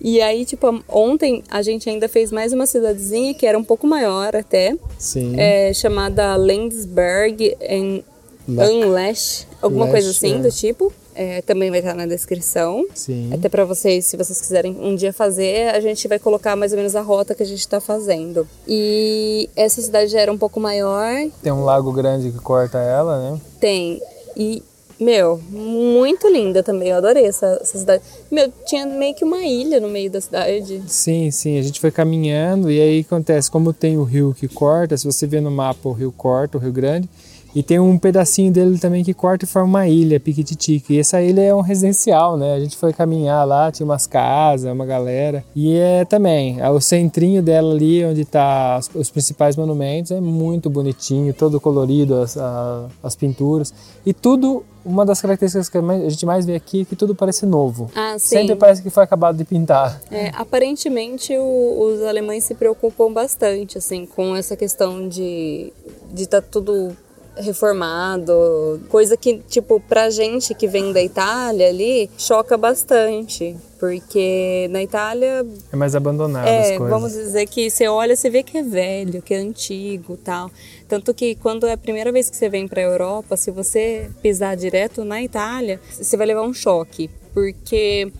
E 0.00 0.20
aí, 0.20 0.44
tipo, 0.44 0.82
ontem 0.88 1.42
a 1.50 1.62
gente 1.62 1.88
ainda 1.88 2.08
fez 2.08 2.30
mais 2.30 2.52
uma 2.52 2.66
cidadezinha 2.66 3.34
que 3.34 3.46
era 3.46 3.58
um 3.58 3.64
pouco 3.64 3.86
maior 3.86 4.36
até. 4.36 4.76
Sim. 4.98 5.34
É, 5.38 5.72
chamada 5.72 6.36
Landsberg 6.36 7.56
em 7.60 8.04
Unlash, 8.48 9.46
alguma 9.60 9.84
Lash, 9.86 9.92
coisa 9.92 10.10
assim 10.10 10.34
é. 10.36 10.38
do 10.38 10.50
tipo. 10.50 10.92
É, 11.14 11.42
também 11.42 11.70
vai 11.70 11.80
estar 11.80 11.94
na 11.94 12.06
descrição. 12.06 12.86
Sim. 12.94 13.30
Até 13.32 13.48
para 13.48 13.64
vocês, 13.64 14.06
se 14.06 14.16
vocês 14.16 14.40
quiserem 14.40 14.76
um 14.80 14.94
dia 14.94 15.12
fazer, 15.12 15.74
a 15.74 15.80
gente 15.80 16.06
vai 16.08 16.18
colocar 16.18 16.56
mais 16.56 16.72
ou 16.72 16.78
menos 16.78 16.96
a 16.96 17.02
rota 17.02 17.34
que 17.34 17.42
a 17.42 17.46
gente 17.46 17.60
está 17.60 17.80
fazendo. 17.80 18.46
E 18.66 19.48
essa 19.54 19.80
cidade 19.82 20.10
já 20.10 20.20
era 20.20 20.32
um 20.32 20.38
pouco 20.38 20.58
maior. 20.58 21.14
Tem 21.42 21.52
um 21.52 21.64
lago 21.64 21.92
grande 21.92 22.30
que 22.30 22.38
corta 22.38 22.78
ela, 22.78 23.30
né? 23.32 23.40
Tem. 23.60 24.00
E, 24.36 24.62
meu, 24.98 25.40
muito 25.50 26.28
linda 26.28 26.62
também. 26.62 26.88
Eu 26.88 26.96
adorei 26.96 27.26
essa, 27.26 27.58
essa 27.60 27.78
cidade. 27.78 28.02
Meu, 28.30 28.50
tinha 28.64 28.86
meio 28.86 29.14
que 29.14 29.24
uma 29.24 29.44
ilha 29.44 29.80
no 29.80 29.88
meio 29.88 30.10
da 30.10 30.20
cidade. 30.20 30.82
Sim, 30.86 31.30
sim. 31.30 31.58
A 31.58 31.62
gente 31.62 31.78
foi 31.78 31.90
caminhando 31.90 32.70
e 32.70 32.80
aí 32.80 33.00
acontece, 33.00 33.50
como 33.50 33.72
tem 33.72 33.98
o 33.98 34.04
rio 34.04 34.34
que 34.38 34.48
corta, 34.48 34.96
se 34.96 35.04
você 35.04 35.26
vê 35.26 35.40
no 35.40 35.50
mapa 35.50 35.88
o 35.88 35.92
rio 35.92 36.12
corta, 36.12 36.56
o 36.56 36.60
Rio 36.60 36.72
Grande 36.72 37.08
e 37.54 37.62
tem 37.62 37.78
um 37.78 37.98
pedacinho 37.98 38.52
dele 38.52 38.78
também 38.78 39.04
que 39.04 39.12
corta 39.12 39.44
e 39.44 39.48
forma 39.48 39.68
uma 39.68 39.88
ilha, 39.88 40.18
Piquititica. 40.18 40.92
E 40.92 40.98
essa 40.98 41.20
ilha 41.20 41.40
é 41.40 41.54
um 41.54 41.60
residencial, 41.60 42.36
né? 42.36 42.54
A 42.54 42.60
gente 42.60 42.76
foi 42.76 42.92
caminhar 42.92 43.46
lá, 43.46 43.70
tinha 43.70 43.84
umas 43.84 44.06
casas, 44.06 44.72
uma 44.72 44.86
galera. 44.86 45.44
E 45.54 45.76
é 45.76 46.04
também, 46.04 46.60
é 46.60 46.68
o 46.70 46.80
centrinho 46.80 47.42
dela 47.42 47.72
ali, 47.72 48.04
onde 48.04 48.24
tá 48.24 48.80
os 48.94 49.10
principais 49.10 49.56
monumentos, 49.56 50.12
é 50.12 50.20
muito 50.20 50.70
bonitinho, 50.70 51.34
todo 51.34 51.60
colorido, 51.60 52.20
as, 52.22 52.36
a, 52.36 52.86
as 53.02 53.14
pinturas. 53.14 53.72
E 54.04 54.12
tudo 54.12 54.64
uma 54.84 55.06
das 55.06 55.20
características 55.20 55.68
que 55.68 55.78
a 55.78 56.08
gente 56.08 56.26
mais 56.26 56.44
vê 56.44 56.56
aqui 56.56 56.82
é 56.82 56.84
que 56.84 56.96
tudo 56.96 57.14
parece 57.14 57.46
novo. 57.46 57.90
Ah, 57.94 58.16
Sempre 58.18 58.56
parece 58.56 58.82
que 58.82 58.90
foi 58.90 59.04
acabado 59.04 59.36
de 59.36 59.44
pintar. 59.44 60.00
É, 60.10 60.30
aparentemente 60.34 61.36
o, 61.36 61.94
os 61.94 62.02
alemães 62.02 62.44
se 62.44 62.54
preocupam 62.54 63.12
bastante 63.12 63.78
assim 63.78 64.06
com 64.06 64.34
essa 64.34 64.56
questão 64.56 65.08
de 65.08 65.72
de 66.12 66.24
estar 66.24 66.42
tá 66.42 66.48
tudo 66.50 66.94
reformado, 67.36 68.80
coisa 68.88 69.16
que, 69.16 69.38
tipo, 69.48 69.80
pra 69.80 70.10
gente 70.10 70.54
que 70.54 70.66
vem 70.66 70.92
da 70.92 71.02
Itália 71.02 71.68
ali, 71.68 72.10
choca 72.16 72.56
bastante. 72.56 73.56
Porque 73.78 74.68
na 74.70 74.80
Itália. 74.80 75.44
É 75.72 75.76
mais 75.76 75.96
abandonado 75.96 76.46
é, 76.46 76.60
as 76.60 76.78
coisas. 76.78 76.88
Vamos 76.88 77.12
dizer 77.12 77.46
que 77.46 77.68
você 77.68 77.88
olha, 77.88 78.14
você 78.14 78.30
vê 78.30 78.44
que 78.44 78.56
é 78.56 78.62
velho, 78.62 79.20
que 79.20 79.34
é 79.34 79.38
antigo 79.38 80.16
tal. 80.16 80.52
Tanto 80.86 81.12
que 81.12 81.34
quando 81.34 81.66
é 81.66 81.72
a 81.72 81.76
primeira 81.76 82.12
vez 82.12 82.30
que 82.30 82.36
você 82.36 82.48
vem 82.48 82.68
pra 82.68 82.80
Europa, 82.80 83.36
se 83.36 83.50
você 83.50 84.08
pisar 84.22 84.56
direto 84.56 85.04
na 85.04 85.20
Itália, 85.20 85.80
você 85.90 86.16
vai 86.16 86.28
levar 86.28 86.42
um 86.42 86.54
choque. 86.54 87.10
Porque 87.34 88.12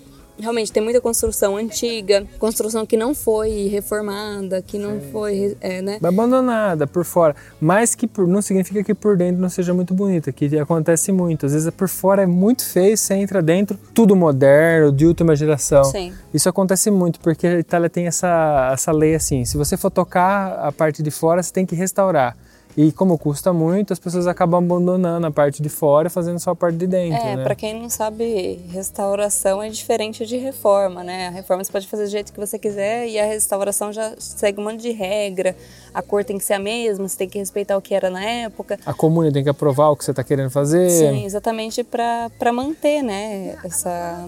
realmente 0.43 0.73
tem 0.73 0.83
muita 0.83 1.01
construção 1.01 1.57
antiga, 1.57 2.27
construção 2.39 2.85
que 2.85 2.97
não 2.97 3.15
foi 3.15 3.69
reformada, 3.69 4.61
que 4.61 4.77
não 4.77 5.01
Sim. 5.01 5.09
foi, 5.13 5.57
é, 5.61 5.81
né? 5.81 5.99
Abandonada 6.03 6.87
por 6.87 7.05
fora, 7.05 7.35
mas 7.61 7.95
que 7.95 8.07
por, 8.07 8.27
não 8.27 8.43
significa 8.43 8.83
que 8.83 8.93
por 8.93 9.17
dentro 9.17 9.41
não 9.41 9.49
seja 9.49 9.73
muito 9.73 9.95
bonita, 9.95 10.33
que 10.33 10.59
acontece 10.59 11.13
muito. 11.13 11.47
Às 11.47 11.53
vezes 11.53 11.71
por 11.71 11.89
fora 11.89 12.23
é 12.23 12.27
muito 12.27 12.65
feio, 12.65 12.97
você 12.97 13.15
entra 13.15 13.41
dentro, 13.41 13.79
tudo 13.95 14.17
moderno, 14.17 14.93
de 14.93 15.07
última 15.07 15.37
geração. 15.37 15.85
Sim. 15.85 16.13
Isso 16.35 16.49
acontece 16.49 16.91
muito 16.91 17.21
porque 17.21 17.47
a 17.47 17.59
Itália 17.59 17.89
tem 17.89 18.07
essa, 18.07 18.71
essa 18.73 18.91
lei 18.91 19.15
assim, 19.15 19.45
se 19.45 19.57
você 19.57 19.77
for 19.77 19.91
tocar 19.91 20.59
a 20.59 20.73
parte 20.73 21.03
de 21.03 21.11
fora, 21.11 21.43
você 21.43 21.53
tem 21.53 21.65
que 21.65 21.77
restaurar. 21.77 22.37
E 22.77 22.91
como 22.91 23.19
custa 23.19 23.53
muito, 23.53 23.93
as 23.93 23.99
pessoas 23.99 24.27
acabam 24.27 24.65
abandonando 24.65 25.27
a 25.27 25.31
parte 25.31 25.61
de 25.61 25.69
fora 25.69 26.09
e 26.09 26.11
fazendo 26.11 26.39
só 26.39 26.51
a 26.51 26.57
parte 26.57 26.79
de 26.79 26.87
dentro. 26.87 27.27
É, 27.27 27.37
né? 27.37 27.43
para 27.43 27.55
quem 27.55 27.79
não 27.79 27.91
sabe, 27.91 28.61
restauração 28.71 29.63
é 29.63 29.69
diferente 29.69 30.25
de 30.25 30.39
reforma, 30.39 31.05
né? 31.05 31.29
A 31.29 31.31
reforma 31.31 31.63
você 31.63 31.71
pode 31.71 31.87
fazer 31.87 32.05
do 32.05 32.11
jeito 32.11 32.33
que 32.33 32.41
você 32.41 32.59
quiser 32.59 33.09
e 33.09 33.19
a 33.19 33.27
restauração 33.27 33.93
já 33.93 34.15
segue 34.19 34.61
um 34.61 34.65
monte 34.65 34.81
de 34.81 34.91
regra. 34.91 35.55
A 35.93 36.01
cor 36.01 36.25
tem 36.25 36.39
que 36.39 36.45
ser 36.45 36.55
a 36.55 36.59
mesma, 36.59 37.07
você 37.07 37.19
tem 37.19 37.29
que 37.29 37.39
respeitar 37.39 37.77
o 37.77 37.83
que 37.83 37.95
era 37.95 38.09
na 38.09 38.25
época. 38.25 38.79
A 38.87 38.95
comuna 38.95 39.31
tem 39.31 39.45
que 39.45 39.51
aprovar 39.51 39.91
o 39.91 39.97
que 39.97 40.05
você 40.05 40.13
está 40.13 40.25
querendo 40.25 40.51
fazer. 40.51 40.89
Sim, 40.89 41.27
exatamente 41.27 41.85
para 41.85 42.53
manter, 42.53 43.03
né? 43.03 43.59
Essa, 43.63 44.27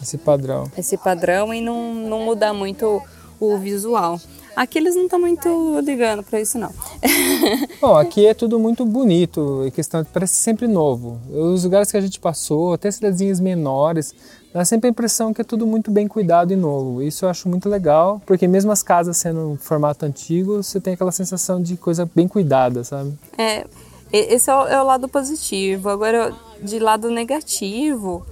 esse 0.00 0.16
padrão. 0.16 0.70
Esse 0.78 0.96
padrão 0.96 1.52
e 1.52 1.60
não, 1.60 1.94
não 1.94 2.20
mudar 2.20 2.54
muito 2.54 3.02
o 3.38 3.58
visual. 3.58 4.18
Aqui 4.56 4.78
eles 4.78 4.96
não 4.96 5.04
estão 5.04 5.20
muito 5.20 5.80
ligando 5.80 6.22
para 6.22 6.40
isso, 6.40 6.58
não. 6.58 6.72
Bom, 7.78 7.94
aqui 7.94 8.26
é 8.26 8.32
tudo 8.32 8.58
muito 8.58 8.86
bonito, 8.86 9.62
em 9.66 9.70
questão 9.70 10.02
parece 10.02 10.32
sempre 10.36 10.66
novo. 10.66 11.20
Os 11.30 11.64
lugares 11.64 11.90
que 11.90 11.96
a 11.98 12.00
gente 12.00 12.18
passou, 12.18 12.72
até 12.72 12.90
cidadezinhas 12.90 13.38
menores, 13.38 14.14
dá 14.54 14.64
sempre 14.64 14.88
a 14.88 14.90
impressão 14.90 15.34
que 15.34 15.42
é 15.42 15.44
tudo 15.44 15.66
muito 15.66 15.90
bem 15.90 16.08
cuidado 16.08 16.54
e 16.54 16.56
novo. 16.56 17.02
Isso 17.02 17.26
eu 17.26 17.28
acho 17.28 17.50
muito 17.50 17.68
legal, 17.68 18.22
porque 18.24 18.48
mesmo 18.48 18.72
as 18.72 18.82
casas 18.82 19.18
sendo 19.18 19.40
um 19.40 19.56
formato 19.58 20.06
antigo, 20.06 20.62
você 20.62 20.80
tem 20.80 20.94
aquela 20.94 21.12
sensação 21.12 21.60
de 21.60 21.76
coisa 21.76 22.10
bem 22.14 22.26
cuidada, 22.26 22.82
sabe? 22.82 23.12
É, 23.36 23.66
esse 24.10 24.50
é 24.50 24.54
o, 24.54 24.66
é 24.66 24.80
o 24.80 24.86
lado 24.86 25.06
positivo. 25.06 25.90
Agora, 25.90 26.34
de 26.62 26.78
lado 26.78 27.10
negativo, 27.10 28.24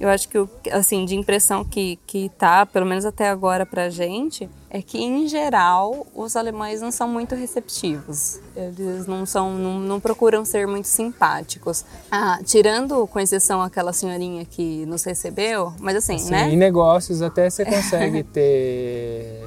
eu 0.00 0.08
acho 0.08 0.28
que, 0.28 0.38
assim, 0.70 1.04
de 1.04 1.16
impressão 1.16 1.64
que, 1.64 1.98
que 2.06 2.30
tá, 2.38 2.64
pelo 2.64 2.86
menos 2.86 3.04
até 3.04 3.28
agora 3.28 3.66
pra 3.66 3.90
gente, 3.90 4.48
é 4.70 4.80
que, 4.80 4.98
em 4.98 5.26
geral, 5.26 6.06
os 6.14 6.36
alemães 6.36 6.80
não 6.80 6.92
são 6.92 7.08
muito 7.08 7.34
receptivos. 7.34 8.38
Eles 8.54 9.06
não 9.06 9.26
são, 9.26 9.54
não, 9.54 9.80
não 9.80 9.98
procuram 9.98 10.44
ser 10.44 10.68
muito 10.68 10.86
simpáticos. 10.86 11.84
Ah, 12.10 12.38
tirando, 12.44 13.06
com 13.08 13.18
exceção, 13.18 13.60
aquela 13.60 13.92
senhorinha 13.92 14.44
que 14.44 14.86
nos 14.86 15.02
recebeu, 15.02 15.72
mas 15.80 15.96
assim, 15.96 16.14
assim 16.14 16.30
né? 16.30 16.48
Em 16.48 16.56
negócios 16.56 17.20
até 17.20 17.50
você 17.50 17.64
consegue 17.64 18.22
ter... 18.32 19.42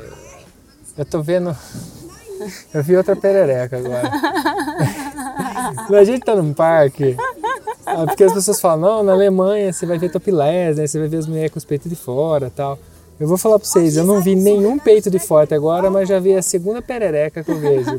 Eu 0.98 1.06
tô 1.06 1.22
vendo... 1.22 1.56
Eu 2.74 2.84
vi 2.84 2.98
outra 2.98 3.16
perereca 3.16 3.78
agora. 3.78 4.12
a 6.00 6.04
gente 6.04 6.26
tá 6.26 6.36
num 6.36 6.54
parque 6.54 7.16
Ah, 7.92 8.06
Porque 8.08 8.24
as 8.24 8.34
pessoas 8.34 8.60
falam, 8.62 8.80
não, 8.98 9.04
na 9.04 9.14
Alemanha 9.14 9.72
você 9.74 9.86
vai 9.86 9.98
ver 9.98 10.10
topless, 10.12 10.80
né? 10.80 10.88
Você 10.88 10.98
vai 11.00 11.08
ver 11.08 11.18
as 11.18 11.28
mulheres 11.28 11.52
com 11.52 11.58
os 11.58 11.66
peitos 11.66 11.90
de 11.90 11.96
fora 11.96 12.48
e 12.48 12.52
tal. 12.52 12.78
Eu 13.20 13.28
vou 13.28 13.38
falar 13.38 13.60
pra 13.60 13.68
vocês, 13.68 13.98
eu 13.98 14.04
não 14.04 14.20
vi 14.20 14.34
nenhum 14.36 14.80
peito 14.80 15.08
de 15.12 15.20
fora 15.20 15.44
até 15.44 15.54
agora, 15.56 15.92
mas 15.92 16.10
já 16.10 16.18
vi 16.20 16.34
a 16.36 16.42
segunda 16.42 16.82
perereca 16.82 17.44
que 17.44 17.52
eu 17.52 17.60
vejo. 17.60 17.92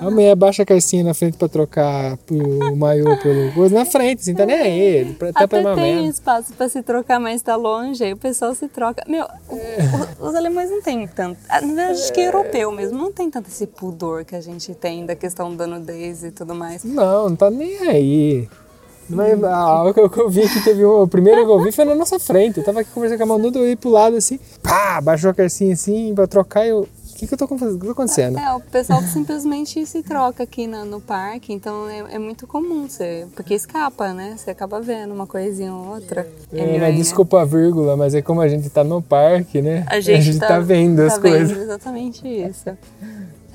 A 0.00 0.10
mulher 0.10 0.34
baixa 0.34 0.64
a 0.64 0.66
calcinha 0.66 1.04
na 1.04 1.14
frente 1.14 1.38
pra 1.38 1.46
trocar 1.48 2.18
o 2.28 2.74
maiô 2.74 3.16
pelo 3.18 3.52
coisa, 3.52 3.72
na 3.72 3.84
frente, 3.84 4.22
assim, 4.22 4.34
tá 4.34 4.44
nem 4.44 4.56
aí, 4.56 5.14
pra- 5.16 5.32
tá 5.32 5.46
pra 5.46 5.60
Até 5.60 5.68
uma 5.68 5.76
tem 5.76 6.08
espaço 6.08 6.52
pra 6.54 6.68
se 6.68 6.82
trocar, 6.82 7.20
mas 7.20 7.40
tá 7.40 7.54
longe, 7.54 8.02
aí 8.02 8.12
o 8.14 8.16
pessoal 8.16 8.52
se 8.52 8.66
troca. 8.66 9.04
Meu, 9.06 9.24
o- 9.48 9.54
o- 9.54 10.28
os 10.28 10.34
alemães 10.34 10.70
não 10.70 10.82
têm 10.82 11.06
tanto. 11.06 11.38
ah, 11.48 11.60
acho 11.92 12.12
que 12.12 12.20
É. 12.20 12.26
europeu 12.26 12.72
mesmo, 12.72 12.98
não 12.98 13.12
tem 13.12 13.30
tanto 13.30 13.48
esse 13.48 13.64
pudor 13.66 14.24
que 14.24 14.34
a 14.34 14.40
gente 14.40 14.74
tem 14.74 15.06
da 15.06 15.14
questão 15.14 15.54
da 15.54 15.68
nudez 15.68 16.24
e 16.24 16.32
tudo 16.32 16.52
mais. 16.52 16.82
Não, 16.82 17.28
não 17.28 17.36
tá 17.36 17.48
nem 17.48 17.78
aí. 17.88 18.48
Mas 19.08 19.42
ah, 19.44 19.84
o 19.84 19.94
que 19.94 20.00
eu- 20.00 20.10
que 20.10 20.20
eu 20.20 20.28
vi 20.28 20.48
que 20.48 20.62
teve 20.64 20.84
um, 20.84 21.02
o 21.02 21.08
primeiro 21.08 21.44
que 21.44 21.50
eu 21.50 21.62
vi 21.62 21.72
foi 21.72 21.84
na 21.84 21.94
nossa 21.94 22.18
frente. 22.18 22.58
Eu 22.58 22.64
tava 22.64 22.80
aqui 22.80 22.90
conversando 22.92 23.18
com 23.18 23.24
a 23.24 23.26
Manuda, 23.26 23.58
eu 23.58 23.68
ia 23.68 23.76
pro 23.76 23.90
lado 23.90 24.16
assim, 24.16 24.38
pá, 24.62 25.00
baixou 25.00 25.30
a 25.30 25.34
calcinha 25.34 25.72
assim 25.74 26.12
pra 26.14 26.26
trocar 26.26 26.64
e 26.66 26.70
eu. 26.70 26.80
O 27.12 27.18
que, 27.18 27.26
que 27.26 27.32
eu 27.32 27.38
tô 27.38 27.48
fazendo? 27.48 27.76
O 27.76 27.80
que 27.80 27.86
tá 27.86 27.92
acontecendo? 27.92 28.38
É, 28.38 28.52
o 28.52 28.60
pessoal 28.60 29.00
simplesmente 29.00 29.86
se 29.86 30.02
troca 30.02 30.42
aqui 30.42 30.66
na- 30.66 30.84
no 30.84 31.00
parque, 31.00 31.50
então 31.50 31.88
é, 31.88 32.16
é 32.16 32.18
muito 32.18 32.46
comum, 32.46 32.86
você, 32.86 33.26
porque 33.34 33.54
escapa, 33.54 34.12
né? 34.12 34.34
Você 34.36 34.50
acaba 34.50 34.82
vendo 34.82 35.14
uma 35.14 35.26
coisinha 35.26 35.72
ou 35.72 35.94
outra. 35.94 36.28
É, 36.52 36.60
Anyway, 36.60 36.78
né, 36.78 36.92
desculpa 36.92 37.40
a 37.40 37.44
vírgula, 37.46 37.96
mas 37.96 38.14
é 38.14 38.20
como 38.20 38.42
a 38.42 38.48
gente 38.48 38.68
tá 38.68 38.84
no 38.84 39.00
parque, 39.00 39.62
né? 39.62 39.86
A 39.88 39.98
gente, 39.98 40.38
tá, 40.38 40.58
vendo 40.60 41.00
as 41.00 41.14
tá 41.14 41.20
coisas. 41.22 41.50
Vendo 41.52 41.62
exatamente 41.62 42.28
isso. 42.28 42.68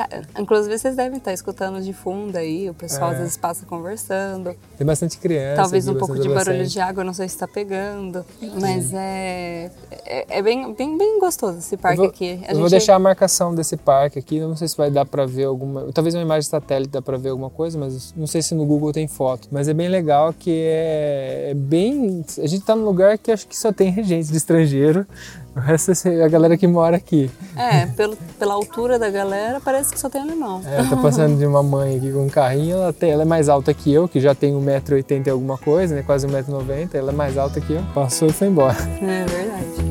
Ah, 0.09 0.41
Inclusive, 0.41 0.77
vocês 0.77 0.95
devem 0.95 1.17
estar 1.17 1.33
escutando 1.33 1.81
de 1.81 1.93
fundo 1.93 2.35
aí, 2.35 2.69
o 2.69 2.73
pessoal 2.73 3.09
É. 3.11 3.13
às 3.13 3.19
vezes 3.19 3.37
passa 3.37 3.65
conversando. 3.65 4.55
Tem 4.77 4.85
bastante 4.87 5.17
criança. 5.17 5.61
Talvez 5.61 5.87
um 5.87 5.95
pouco 5.95 6.17
de 6.19 6.27
barulho 6.29 6.65
de 6.65 6.79
água, 6.79 7.03
não 7.03 7.13
sei 7.13 7.27
se 7.27 7.35
está 7.35 7.47
pegando. 7.47 8.25
Mas 8.59 8.93
é, 8.93 9.69
é, 10.05 10.25
é 10.39 10.41
bem, 10.41 10.73
bem, 10.73 10.97
bem 10.97 11.19
gostoso 11.19 11.59
esse 11.59 11.77
parque 11.77 11.99
eu 11.99 12.03
vou, 12.05 12.09
aqui. 12.09 12.39
A 12.47 12.51
eu 12.51 12.55
vou 12.55 12.63
gente- 12.63 12.71
deixar 12.71 12.95
a 12.95 12.99
marcação 12.99 13.53
desse 13.53 13.77
parque 13.77 14.17
aqui. 14.19 14.39
Não 14.39 14.55
sei 14.55 14.67
se 14.67 14.77
vai 14.77 14.89
dar 14.89 15.05
pra 15.05 15.25
ver 15.25 15.45
alguma. 15.45 15.91
Talvez 15.93 16.15
uma 16.15 16.21
imagem 16.23 16.49
satélite 16.49 16.91
dá 16.91 17.01
pra 17.01 17.17
ver 17.17 17.29
alguma 17.29 17.49
coisa, 17.49 17.77
mas 17.77 18.13
não 18.15 18.27
sei 18.27 18.41
se 18.41 18.55
no 18.55 18.65
Google 18.65 18.91
tem 18.91 19.07
foto. 19.07 19.47
Mas 19.51 19.67
é 19.67 19.73
bem 19.73 19.87
legal 19.89 20.33
que 20.33 20.51
é, 20.67 21.49
é 21.51 21.53
bem. 21.53 22.25
A 22.41 22.47
gente 22.47 22.63
tá 22.65 22.75
num 22.75 22.85
lugar 22.85 23.17
que 23.17 23.31
acho 23.31 23.47
que 23.47 23.57
só 23.57 23.71
tem 23.71 23.91
gente 24.03 24.29
de 24.31 24.37
estrangeiro. 24.37 25.05
O 25.55 25.59
resto 25.59 25.91
é 26.07 26.23
a 26.23 26.27
galera 26.29 26.55
que 26.55 26.65
mora 26.65 26.95
aqui. 26.95 27.29
É, 27.57 27.85
pelo, 27.87 28.15
pela 28.39 28.53
altura 28.53 28.97
da 28.97 29.09
galera, 29.09 29.59
parece 29.59 29.91
que 29.91 29.99
só 29.99 30.09
tem 30.09 30.21
alemão. 30.21 30.61
É, 30.65 30.81
tá 30.83 30.95
passando 30.95 31.37
de 31.37 31.45
uma 31.45 31.61
mãe 31.61 31.97
aqui 31.97 32.11
com 32.11 32.25
um 32.25 32.29
carrinho, 32.29 32.77
ela, 32.77 32.93
tem, 32.93 33.11
ela 33.11 33.23
é 33.23 33.25
mais 33.25 33.49
alta 33.49 33.73
que 33.73 33.91
eu, 33.91 34.07
que 34.07 34.19
já 34.21 34.33
tenho 34.33 34.59
1,80m 34.61 35.27
e 35.27 35.29
alguma 35.29 35.57
coisa, 35.57 35.93
né? 35.93 36.03
Quase 36.03 36.25
1,90m, 36.25 36.89
ela 36.93 37.11
é 37.11 37.15
mais 37.15 37.37
alta 37.37 37.59
que 37.59 37.73
eu. 37.73 37.83
Passou 37.93 38.29
e 38.29 38.31
foi 38.31 38.47
embora. 38.47 38.77
É 39.01 39.25
verdade. 39.25 39.90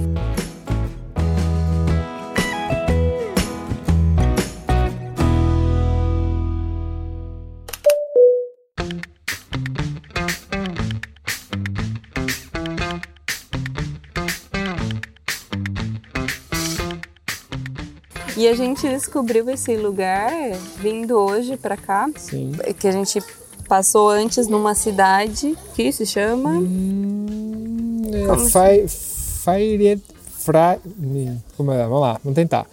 E 18.41 18.49
a 18.49 18.55
gente 18.55 18.89
descobriu 18.89 19.51
esse 19.51 19.77
lugar 19.77 20.33
vindo 20.79 21.15
hoje 21.15 21.59
pra 21.59 21.77
cá, 21.77 22.09
Sim. 22.17 22.53
que 22.79 22.89
a 22.89 22.91
gente 22.91 23.23
passou 23.69 24.09
antes 24.09 24.49
numa 24.49 24.75
cidade 24.75 25.55
que 25.75 25.93
se 25.93 26.07
chama 26.07 26.53
Hum, 26.53 28.01
é. 28.11 28.89
Fra... 30.39 30.79
Como 31.55 31.71
é? 31.71 31.83
Vamos 31.83 32.01
lá, 32.01 32.19
vamos 32.25 32.35
tentar. 32.35 32.67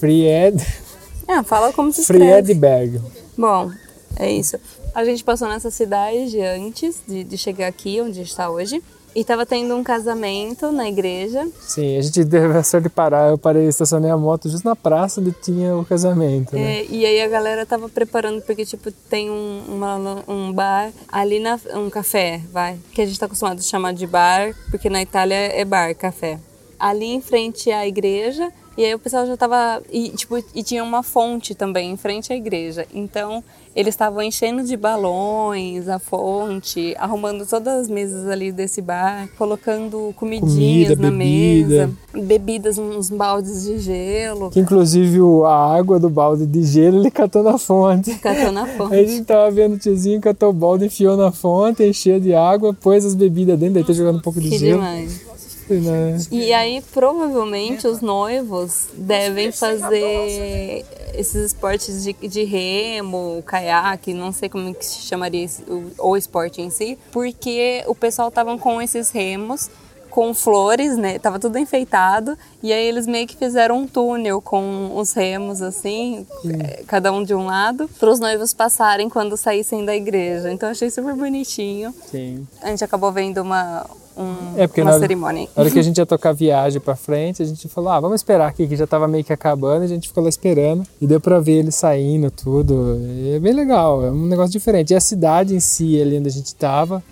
Fried... 0.00 0.64
Ah, 1.28 1.42
fala 1.42 1.74
como 1.74 1.92
se 1.92 2.00
escreve. 2.00 2.54
Friedberg. 2.54 3.00
Bom, 3.36 3.70
é 4.16 4.30
isso. 4.30 4.56
A 4.94 5.04
gente 5.04 5.22
passou 5.22 5.46
nessa 5.46 5.70
cidade 5.70 6.40
antes 6.40 7.02
de, 7.06 7.22
de 7.22 7.36
chegar 7.36 7.66
aqui, 7.66 8.00
onde 8.00 8.12
a 8.12 8.14
gente 8.14 8.30
está 8.30 8.48
hoje. 8.48 8.82
E 9.18 9.24
tava 9.24 9.46
tendo 9.46 9.74
um 9.74 9.82
casamento 9.82 10.70
na 10.70 10.86
igreja. 10.90 11.48
Sim, 11.62 11.96
a 11.96 12.02
gente 12.02 12.22
teve 12.26 12.58
a 12.58 12.62
sorte 12.62 12.82
de 12.84 12.90
parar. 12.90 13.30
Eu 13.30 13.38
parei, 13.38 13.66
estacionei 13.66 14.10
a 14.10 14.16
moto 14.16 14.46
justo 14.50 14.68
na 14.68 14.76
praça 14.76 15.22
onde 15.22 15.32
tinha 15.32 15.74
o 15.74 15.86
casamento, 15.86 16.54
né? 16.54 16.80
é, 16.80 16.86
e 16.90 17.06
aí 17.06 17.22
a 17.22 17.26
galera 17.28 17.64
tava 17.64 17.88
preparando, 17.88 18.42
porque, 18.42 18.66
tipo, 18.66 18.92
tem 18.92 19.30
um, 19.30 19.62
uma- 19.68 20.22
um 20.28 20.52
bar 20.52 20.92
ali 21.10 21.40
na. 21.40 21.58
um 21.74 21.88
café, 21.88 22.42
vai. 22.52 22.76
Que 22.92 23.00
a 23.00 23.06
gente 23.06 23.18
tá 23.18 23.24
acostumado 23.24 23.58
a 23.58 23.62
chamar 23.62 23.94
de 23.94 24.06
bar, 24.06 24.54
porque 24.70 24.90
na 24.90 25.00
Itália 25.00 25.34
é 25.34 25.64
bar, 25.64 25.94
café. 25.94 26.38
Ali 26.78 27.06
em 27.06 27.22
frente 27.22 27.70
à 27.72 27.86
igreja. 27.88 28.52
E 28.76 28.84
aí 28.84 28.94
o 28.94 28.98
pessoal 28.98 29.26
já 29.26 29.36
tava. 29.36 29.82
E, 29.90 30.10
tipo, 30.10 30.36
e 30.54 30.62
tinha 30.62 30.84
uma 30.84 31.02
fonte 31.02 31.54
também 31.54 31.90
em 31.92 31.96
frente 31.96 32.32
à 32.32 32.36
igreja. 32.36 32.86
Então 32.94 33.42
eles 33.74 33.92
estavam 33.94 34.22
enchendo 34.22 34.62
de 34.64 34.74
balões 34.76 35.86
a 35.88 35.98
fonte, 35.98 36.94
arrumando 36.98 37.44
todas 37.46 37.82
as 37.82 37.88
mesas 37.90 38.26
ali 38.26 38.50
desse 38.50 38.80
bar, 38.80 39.28
colocando 39.36 40.14
comidinhas 40.16 40.88
Comida, 40.88 40.96
na 40.96 41.10
bebida. 41.10 41.86
mesa, 42.14 42.24
bebidas, 42.26 42.78
uns 42.78 43.10
baldes 43.10 43.64
de 43.64 43.78
gelo, 43.78 44.50
Que 44.50 44.60
inclusive 44.60 45.18
a 45.44 45.76
água 45.76 45.98
do 46.00 46.08
balde 46.08 46.46
de 46.46 46.62
gelo 46.62 47.00
ele 47.00 47.10
catou 47.10 47.42
na 47.42 47.58
fonte. 47.58 48.14
catando 48.14 48.60
a 48.60 48.62
Aí 48.64 48.70
a 48.70 48.76
fonte. 48.78 49.06
gente 49.08 49.24
tava 49.26 49.50
vendo 49.50 49.74
o 49.74 49.78
tiozinho, 49.78 50.22
catou 50.22 50.48
o 50.48 50.52
balde, 50.54 50.86
enfiou 50.86 51.14
na 51.16 51.30
fonte, 51.30 51.82
encheu 51.82 52.18
de 52.18 52.32
água, 52.34 52.72
pôs 52.72 53.04
as 53.04 53.14
bebidas 53.14 53.58
dentro, 53.58 53.74
daí 53.74 53.84
tá 53.84 53.92
jogando 53.92 54.16
um 54.18 54.22
pouco 54.22 54.40
de 54.40 54.48
Que 54.48 54.58
gelo. 54.58 54.80
demais. 54.80 55.25
Né? 55.68 56.18
E 56.30 56.52
aí, 56.52 56.82
provavelmente, 56.92 57.86
os 57.86 58.00
noivos 58.00 58.86
devem 58.94 59.50
fazer 59.52 60.84
esses 61.14 61.34
esportes 61.46 62.02
de, 62.04 62.12
de 62.12 62.44
remo, 62.44 63.42
caiaque, 63.46 64.12
não 64.14 64.32
sei 64.32 64.48
como 64.48 64.74
que 64.74 64.84
se 64.84 65.00
chamaria 65.02 65.44
esse- 65.44 65.62
o, 65.64 65.90
o 65.98 66.16
esporte 66.16 66.60
em 66.60 66.70
si, 66.70 66.98
porque 67.10 67.82
o 67.86 67.94
pessoal 67.94 68.30
tava 68.30 68.56
com 68.58 68.80
esses 68.80 69.10
remos 69.10 69.70
com 70.10 70.32
flores, 70.32 70.96
né? 70.96 71.18
Tava 71.18 71.38
tudo 71.38 71.58
enfeitado 71.58 72.38
e 72.62 72.72
aí 72.72 72.86
eles 72.86 73.06
meio 73.06 73.26
que 73.26 73.36
fizeram 73.36 73.80
um 73.80 73.86
túnel 73.86 74.40
com 74.40 74.96
os 74.96 75.12
remos 75.12 75.60
assim, 75.60 76.26
eh, 76.46 76.84
cada 76.86 77.12
um 77.12 77.22
de 77.22 77.34
um 77.34 77.44
lado, 77.44 77.86
para 77.98 78.10
os 78.10 78.18
noivos 78.18 78.54
passarem 78.54 79.10
quando 79.10 79.36
saíssem 79.36 79.84
da 79.84 79.94
igreja. 79.94 80.50
Então 80.50 80.70
achei 80.70 80.88
super 80.88 81.14
bonitinho. 81.14 81.94
Sim. 82.10 82.46
A 82.62 82.68
gente 82.70 82.82
acabou 82.82 83.12
vendo 83.12 83.42
uma 83.42 83.84
um, 84.16 84.54
É, 84.56 84.66
porque 84.66 84.80
uma 84.80 84.86
na 84.90 84.96
hora- 84.96 85.00
cerimônia. 85.00 85.48
Na 85.54 85.62
hora 85.62 85.70
que 85.70 85.78
a 85.78 85.82
gente 85.82 85.98
ia 85.98 86.06
tocar 86.06 86.32
viagem 86.32 86.80
pra 86.80 86.96
frente, 86.96 87.42
a 87.42 87.46
gente 87.46 87.68
falou, 87.68 87.90
ah, 87.90 88.00
vamos 88.00 88.16
esperar 88.20 88.48
aqui, 88.48 88.66
que 88.66 88.76
já 88.76 88.86
tava 88.86 89.06
meio 89.06 89.22
que 89.24 89.32
acabando, 89.32 89.82
e 89.82 89.84
a 89.84 89.88
gente 89.88 90.08
ficou 90.08 90.22
lá 90.22 90.28
esperando. 90.28 90.84
E 91.00 91.06
deu 91.06 91.20
pra 91.20 91.38
ver 91.38 91.52
ele 91.58 91.70
saindo, 91.70 92.30
tudo. 92.30 92.98
E 93.00 93.34
é 93.36 93.38
bem 93.38 93.52
legal, 93.52 94.04
é 94.04 94.10
um 94.10 94.26
negócio 94.26 94.52
diferente. 94.52 94.92
E 94.92 94.96
a 94.96 95.00
cidade 95.00 95.54
em 95.54 95.60
si, 95.60 96.00
ali 96.00 96.18
onde 96.18 96.28
a 96.28 96.32
gente 96.32 96.54
tava, 96.54 97.02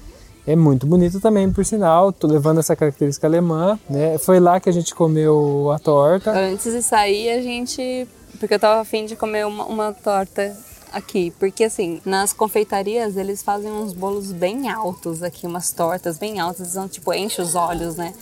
é 0.46 0.54
muito 0.56 0.86
bonito 0.86 1.20
também, 1.20 1.50
por 1.52 1.64
sinal. 1.64 2.12
Tô 2.12 2.26
levando 2.26 2.60
essa 2.60 2.74
característica 2.76 3.26
alemã, 3.26 3.78
né? 3.88 4.18
Foi 4.18 4.38
lá 4.40 4.58
que 4.60 4.68
a 4.68 4.72
gente 4.72 4.94
comeu 4.94 5.70
a 5.74 5.78
torta. 5.78 6.30
Antes 6.32 6.72
de 6.72 6.82
sair, 6.82 7.30
a 7.30 7.40
gente. 7.42 8.06
Porque 8.38 8.54
eu 8.54 8.58
tava 8.58 8.80
afim 8.80 9.06
de 9.06 9.14
comer 9.16 9.46
uma, 9.46 9.64
uma 9.64 9.92
torta 9.92 10.54
aqui. 10.94 11.32
Porque, 11.38 11.64
assim, 11.64 12.00
nas 12.04 12.32
confeitarias 12.32 13.16
eles 13.16 13.42
fazem 13.42 13.70
uns 13.70 13.92
bolos 13.92 14.32
bem 14.32 14.70
altos 14.70 15.22
aqui, 15.22 15.46
umas 15.46 15.72
tortas 15.72 16.18
bem 16.18 16.40
altas, 16.40 16.70
então, 16.70 16.88
tipo, 16.88 17.12
enche 17.12 17.42
os 17.42 17.54
olhos, 17.54 17.96
né? 17.96 18.14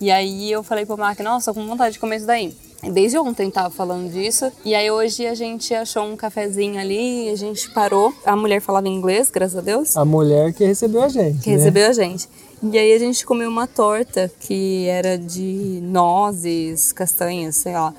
E 0.00 0.10
aí 0.10 0.50
eu 0.50 0.62
falei 0.62 0.86
pro 0.86 0.96
Mark, 0.96 1.20
nossa, 1.20 1.52
com 1.52 1.66
vontade 1.66 1.94
de 1.94 1.98
comer 1.98 2.16
isso 2.16 2.26
daí. 2.26 2.56
Desde 2.82 3.18
ontem 3.18 3.50
tava 3.50 3.68
falando 3.68 4.10
disso. 4.10 4.50
E 4.64 4.74
aí 4.74 4.90
hoje 4.90 5.26
a 5.26 5.34
gente 5.34 5.74
achou 5.74 6.04
um 6.04 6.16
cafezinho 6.16 6.80
ali, 6.80 7.28
a 7.28 7.36
gente 7.36 7.68
parou. 7.70 8.14
A 8.24 8.34
mulher 8.34 8.62
falava 8.62 8.88
inglês, 8.88 9.30
graças 9.30 9.58
a 9.58 9.60
Deus 9.60 9.94
A 9.96 10.04
mulher 10.04 10.54
que 10.54 10.64
recebeu 10.64 11.02
a 11.02 11.08
gente. 11.08 11.42
que 11.42 11.50
né? 11.50 11.56
recebeu 11.56 11.86
a 11.88 11.92
gente. 11.92 12.26
E 12.62 12.78
aí 12.78 12.92
a 12.94 12.98
gente 12.98 13.24
comeu 13.26 13.50
uma 13.50 13.66
torta 13.66 14.30
que 14.40 14.86
era 14.86 15.18
de 15.18 15.80
nozes, 15.82 16.92
castanhas, 16.92 17.56
sei 17.56 17.72
lá. 17.74 17.92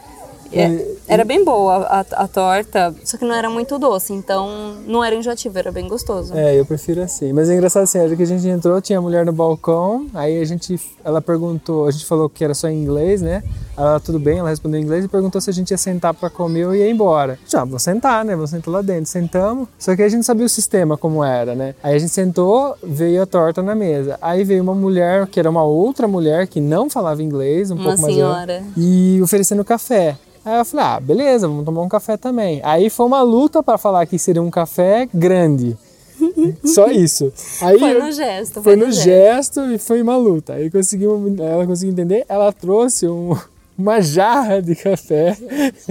É, 0.53 0.87
era 1.07 1.25
bem 1.25 1.43
boa 1.43 1.85
a, 1.85 1.99
a 1.99 2.27
torta, 2.27 2.93
só 3.03 3.17
que 3.17 3.25
não 3.25 3.33
era 3.33 3.49
muito 3.49 3.77
doce, 3.79 4.13
então 4.13 4.75
não 4.85 5.03
era 5.03 5.15
enjoativo, 5.15 5.57
era 5.57 5.71
bem 5.71 5.87
gostoso. 5.87 6.33
É, 6.35 6.59
eu 6.59 6.65
prefiro 6.65 7.01
assim. 7.01 7.31
Mas 7.33 7.49
é 7.49 7.53
engraçado 7.53 7.83
assim, 7.83 7.99
a 7.99 8.03
hora 8.03 8.15
que 8.15 8.23
a 8.23 8.27
gente 8.27 8.47
entrou, 8.47 8.81
tinha 8.81 8.99
a 8.99 9.01
mulher 9.01 9.25
no 9.25 9.31
balcão, 9.31 10.07
aí 10.13 10.39
a 10.39 10.45
gente, 10.45 10.79
ela 11.03 11.21
perguntou, 11.21 11.87
a 11.87 11.91
gente 11.91 12.05
falou 12.05 12.29
que 12.29 12.43
era 12.43 12.53
só 12.53 12.67
em 12.67 12.81
inglês, 12.81 13.21
né? 13.21 13.43
Ela, 13.77 13.99
tudo 13.99 14.19
bem, 14.19 14.39
ela 14.39 14.49
respondeu 14.49 14.79
em 14.79 14.83
inglês 14.83 15.05
e 15.05 15.07
perguntou 15.07 15.39
se 15.41 15.49
a 15.49 15.53
gente 15.53 15.71
ia 15.71 15.77
sentar 15.77 16.13
pra 16.13 16.29
comer 16.29 16.65
ou 16.67 16.75
ia 16.75 16.89
embora. 16.89 17.39
Já, 17.47 17.63
vou 17.63 17.79
sentar, 17.79 18.23
né? 18.25 18.35
Vou 18.35 18.45
sentar 18.47 18.73
lá 18.73 18.81
dentro. 18.81 19.05
Sentamos, 19.09 19.67
só 19.79 19.95
que 19.95 20.01
a 20.03 20.09
gente 20.09 20.25
sabia 20.25 20.45
o 20.45 20.49
sistema 20.49 20.97
como 20.97 21.23
era, 21.23 21.55
né? 21.55 21.73
Aí 21.81 21.95
a 21.95 21.99
gente 21.99 22.11
sentou, 22.13 22.75
veio 22.83 23.21
a 23.23 23.25
torta 23.25 23.61
na 23.63 23.73
mesa. 23.73 24.17
Aí 24.21 24.43
veio 24.43 24.61
uma 24.61 24.75
mulher, 24.75 25.25
que 25.27 25.39
era 25.39 25.49
uma 25.49 25.63
outra 25.63 26.07
mulher 26.07 26.47
que 26.47 26.59
não 26.61 26.89
falava 26.89 27.23
inglês, 27.23 27.71
um 27.71 27.75
Uma 27.75 27.83
pouco 27.85 28.01
mais 28.01 28.13
senhora. 28.13 28.45
velha, 28.45 28.65
e 28.77 29.19
oferecendo 29.23 29.63
café. 29.65 30.17
Aí 30.43 30.57
eu 30.59 30.65
falei, 30.65 30.85
ah, 30.85 30.99
beleza, 30.99 31.47
vamos 31.47 31.63
tomar 31.65 31.81
um 31.81 31.89
café 31.89 32.17
também. 32.17 32.59
Aí 32.63 32.89
foi 32.89 33.05
uma 33.05 33.21
luta 33.21 33.61
para 33.63 33.77
falar 33.77 34.05
que 34.05 34.17
seria 34.19 34.41
um 34.41 34.49
café 34.51 35.07
grande. 35.13 35.77
Só 36.65 36.87
isso. 36.87 37.31
Aí 37.61 37.79
Foi 37.79 37.93
no 37.99 38.11
gesto. 38.11 38.61
foi 38.61 38.75
no 38.75 38.91
gesto 38.91 39.61
e 39.71 39.77
foi 39.79 40.01
uma 40.01 40.15
luta. 40.17 40.53
Aí 40.53 40.69
conseguiu, 40.69 41.19
ela 41.39 41.65
conseguiu 41.65 41.93
entender. 41.93 42.25
Ela 42.29 42.51
trouxe 42.51 43.07
um- 43.07 43.35
uma 43.81 44.01
jarra 44.01 44.61
de 44.61 44.75
café. 44.75 45.35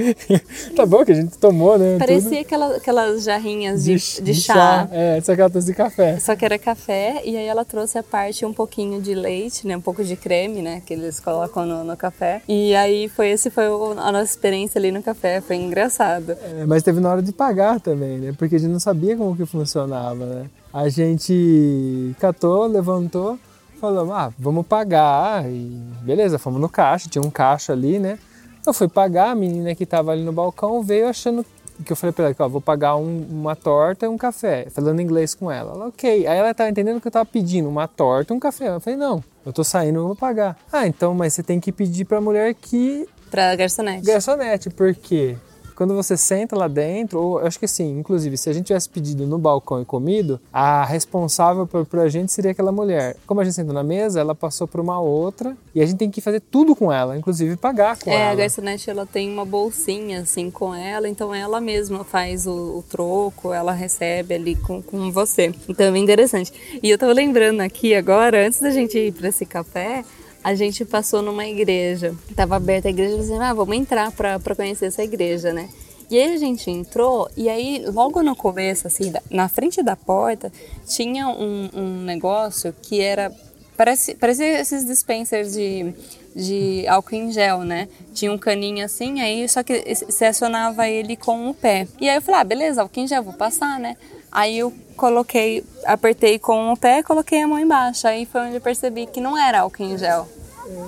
tá 0.77 0.87
bom 0.87 1.05
que 1.05 1.13
a 1.13 1.15
gente 1.15 1.37
tomou, 1.39 1.79
né? 1.79 1.93
tudo. 1.93 1.99
Parecia 2.07 2.41
aquela, 2.41 2.77
aquelas 2.77 3.25
jarrinhas 3.25 3.85
de, 3.85 3.97
de 4.23 4.35
chá. 4.35 4.89
É, 4.93 5.21
só 5.21 5.35
que 5.35 5.41
ela 5.41 5.51
trouxe 5.51 5.67
de 5.69 5.75
café. 5.75 6.19
Só 6.19 6.35
que 6.37 6.45
era 6.45 6.59
café, 6.59 7.23
e 7.25 7.37
aí 7.37 7.47
ela 7.47 7.65
trouxe 7.65 7.99
a 7.99 8.03
parte 8.03 8.45
um 8.47 8.53
pouquinho 8.53 9.01
de 9.01 9.15
leite, 9.15 9.67
né? 9.67 9.77
Um 9.77 9.81
pouco 9.81 10.05
de 10.05 10.17
creme, 10.17 10.63
né? 10.63 10.83
Que 10.87 10.95
eles 10.95 11.21
colocam 11.21 11.67
no, 11.67 11.85
no 11.85 11.97
café. 11.97 12.43
E 12.49 12.75
aí 12.75 13.09
foi 13.09 13.31
esse 13.31 13.51
foi 13.51 13.69
o- 13.69 13.93
a 13.99 14.13
nossa 14.13 14.25
experiência 14.31 14.79
ali 14.79 14.91
no 14.93 15.03
café, 15.03 15.41
foi 15.41 15.57
engraçado. 15.57 16.33
É, 16.33 16.65
mas 16.67 16.83
teve 16.83 17.01
na 17.01 17.11
hora 17.11 17.23
de 17.23 17.33
pagar 17.33 17.81
também, 17.81 18.19
né? 18.19 18.35
Porque 18.39 18.57
a 18.57 18.59
gente 18.59 18.71
não 18.71 18.81
sabia 18.81 19.17
como 19.17 19.37
que 19.37 19.45
funcionava, 19.47 20.25
né? 20.25 20.47
A 20.73 20.89
gente 20.89 22.15
catou, 22.21 22.67
levantou, 22.67 23.39
falamos, 23.81 24.15
ah, 24.15 24.33
vamos 24.39 24.67
pagar. 24.67 25.45
E 25.51 25.81
beleza, 26.03 26.39
fomos 26.39 26.61
no 26.61 26.69
caixa, 26.69 27.09
tinha 27.09 27.23
um 27.25 27.31
caixa 27.31 27.73
ali, 27.73 27.99
né? 27.99 28.19
Eu 28.67 28.73
fui 28.75 28.89
pagar, 28.89 29.31
a 29.31 29.35
menina 29.35 29.75
que 29.75 29.87
tava 29.87 30.13
ali 30.13 30.23
no 30.23 30.33
balcão 30.33 30.83
veio 30.83 31.09
achando 31.09 31.45
que 31.85 31.91
eu 31.91 31.97
falei 31.97 32.13
pra 32.13 32.27
ela, 32.27 32.37
ó, 32.41 32.47
vou 32.49 32.61
pagar 32.61 32.95
um- 32.97 33.27
uma 33.31 33.57
torta 33.57 34.05
e 34.05 34.09
um 34.09 34.19
café, 34.19 34.67
falando 34.71 35.01
inglês 35.01 35.35
com 35.35 35.51
ela. 35.51 35.73
Ela, 35.73 35.87
ok. 35.87 36.27
Aí 36.27 36.39
ela 36.39 36.53
tava 36.53 36.69
entendendo 36.69 37.01
que 37.01 37.09
eu 37.09 37.13
tava 37.13 37.25
pedindo 37.25 37.71
uma 37.71 37.89
torta 37.89 38.35
e 38.35 38.37
um 38.37 38.41
café. 38.41 38.69
Eu 38.69 38.81
falei, 38.81 38.99
não, 38.99 39.25
eu 39.47 39.53
tô 39.53 39.65
saindo, 39.65 39.99
eu 40.01 40.07
vou 40.09 40.15
pagar. 40.15 40.59
Ah, 40.71 40.87
então, 40.87 41.15
mas 41.15 41.33
você 41.33 41.43
tem 41.43 41.59
que 41.59 41.73
pedir 41.73 42.05
pra 42.05 42.21
mulher 42.21 42.53
que 42.55 43.09
Pra 43.31 43.57
garçonete. 43.57 44.05
Garçonete, 44.05 44.69
porque 44.69 45.37
quando 45.81 45.95
você 45.95 46.15
senta 46.15 46.55
lá 46.55 46.69
dentro, 46.69 47.19
ou 47.19 47.41
eu 47.41 47.47
acho 47.47 47.59
que 47.59 47.67
sim, 47.67 47.99
inclusive, 47.99 48.37
se 48.37 48.51
a 48.51 48.53
gente 48.53 48.67
tivesse 48.67 48.87
pedido 48.87 49.27
no 49.27 49.39
balcão 49.39 49.81
e 49.81 49.85
comido, 49.87 50.39
a 50.53 50.85
responsável 50.85 51.67
por, 51.67 51.87
por 51.87 52.01
a 52.01 52.09
gente 52.11 52.31
seria 52.31 52.51
aquela 52.51 52.71
mulher. 52.71 53.17
Como 53.27 53.41
a 53.41 53.45
gente 53.45 53.55
sentou 53.55 53.73
na 53.73 53.83
mesa, 53.83 54.21
ela 54.21 54.35
passou 54.35 54.69
para 54.69 54.79
uma 54.79 55.01
outra 55.01 55.57
e 55.75 55.81
a 55.81 55.87
gente 55.87 55.97
tem 55.97 56.11
que 56.11 56.21
fazer 56.21 56.41
tudo 56.41 56.77
com 56.77 56.93
ela, 56.93 57.17
inclusive 57.17 57.57
pagar 57.57 57.99
com 57.99 58.11
É, 58.11 58.15
a 58.15 58.19
ela. 58.27 58.35
garçonete 58.35 58.91
ela 58.91 59.07
tem 59.07 59.33
uma 59.33 59.47
bolsinha 59.47 60.21
assim 60.21 60.51
com 60.51 60.75
ela, 60.75 61.09
então 61.09 61.35
ela 61.35 61.63
mesma 61.63 62.05
faz 62.05 62.47
o, 62.47 62.51
o 62.51 62.85
troco, 62.87 63.51
ela 63.55 63.73
recebe 63.73 64.35
ali 64.35 64.57
com, 64.57 64.83
com 64.83 65.11
você. 65.11 65.51
Então 65.67 65.87
é 65.87 65.91
bem 65.91 66.03
interessante. 66.03 66.53
E 66.83 66.91
eu 66.91 66.99
tô 66.99 67.07
lembrando 67.11 67.63
aqui 67.63 67.95
agora, 67.95 68.47
antes 68.47 68.61
da 68.61 68.71
gente 68.71 68.99
ir 68.99 69.13
para 69.13 69.31
esse 69.31 69.47
café, 69.47 70.05
a 70.43 70.55
gente 70.55 70.85
passou 70.85 71.23
numa 71.23 71.47
igreja. 71.47 72.15
Tava 72.35 72.57
aberta 72.57 72.89
a 72.89 72.91
igreja 72.91 73.17
assim, 73.17 73.39
ah, 73.39 73.53
vamos 73.53 73.77
entrar 73.77 74.11
pra, 74.13 74.39
pra 74.39 74.55
conhecer 74.55 74.87
essa 74.87 75.03
igreja, 75.03 75.53
né? 75.53 75.69
E 76.11 76.19
aí 76.19 76.35
a 76.35 76.37
gente 76.39 76.69
entrou, 76.69 77.31
e 77.37 77.49
aí 77.49 77.85
logo 77.87 78.21
no 78.21 78.35
começo, 78.35 78.87
assim, 78.87 79.13
na 79.31 79.49
frente 79.49 79.81
da 79.81 79.95
porta, 79.95 80.53
tinha 80.85 81.29
um, 81.29 81.71
um 81.73 82.03
negócio 82.03 82.75
que 82.83 83.01
era 83.01 83.33
Parece, 83.81 84.15
parecia 84.15 84.61
esses 84.61 84.85
dispensers 84.85 85.55
de, 85.55 85.95
de 86.37 86.87
álcool 86.87 87.15
em 87.15 87.33
gel, 87.33 87.61
né? 87.61 87.89
Tinha 88.13 88.31
um 88.31 88.37
caninho 88.37 88.85
assim, 88.85 89.23
aí 89.23 89.49
só 89.49 89.63
que 89.63 89.83
você 89.95 90.27
acionava 90.27 90.87
ele 90.87 91.17
com 91.17 91.49
o 91.49 91.55
pé. 91.55 91.89
E 91.99 92.07
aí 92.07 92.17
eu 92.17 92.21
falei, 92.21 92.43
ah, 92.43 92.45
beleza, 92.45 92.83
álcool 92.83 93.01
em 93.01 93.07
gel, 93.07 93.23
vou 93.23 93.33
passar, 93.33 93.81
né? 93.81 93.97
Aí 94.33 94.59
eu 94.59 94.73
coloquei, 94.97 95.65
apertei 95.85 96.39
com 96.39 96.73
o 96.73 96.77
pé 96.77 96.99
e 96.99 97.03
coloquei 97.03 97.43
a 97.43 97.49
mão 97.49 97.59
embaixo. 97.59 98.07
Aí 98.07 98.27
foi 98.27 98.43
onde 98.43 98.55
eu 98.57 98.61
percebi 98.61 99.07
que 99.07 99.21
não 99.21 99.37
era 99.37 99.61
álcool 99.61 99.83
em 99.83 99.99
gel. 99.99 100.29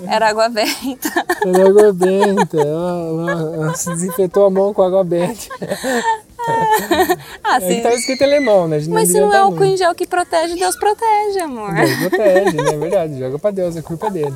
Era 0.06 0.28
água 0.28 0.48
benta. 0.48 1.08
Era 1.44 1.68
água 1.68 1.92
benta, 1.92 2.56
ela, 2.56 3.52
ela- 3.54 3.74
se 3.74 3.90
desinfetou 3.90 4.46
a 4.46 4.50
mão 4.50 4.72
com 4.72 4.80
água 4.82 5.02
benta. 5.02 5.40
ah, 7.42 7.56
É 7.56 7.60
que 7.60 7.66
se, 7.74 7.80
tava 7.80 7.94
escrito 7.96 8.22
alemão, 8.22 8.68
né? 8.68 8.78
Mas 8.88 9.08
se 9.08 9.20
não 9.20 9.28
é 9.28 9.32
tá 9.32 9.38
álcool 9.40 9.56
muito. 9.56 9.72
em 9.74 9.76
gel 9.76 9.92
que 9.94 10.06
protege, 10.06 10.54
Deus 10.56 10.76
protege, 10.76 11.40
amor. 11.40 11.74
Deus 11.74 11.96
protege, 11.98 12.56
né? 12.56 12.74
É 12.74 12.78
verdade. 12.78 13.18
Joga 13.18 13.38
pra 13.40 13.50
Deus, 13.50 13.76
é 13.76 13.82
culpa 13.82 14.08
dele. 14.08 14.34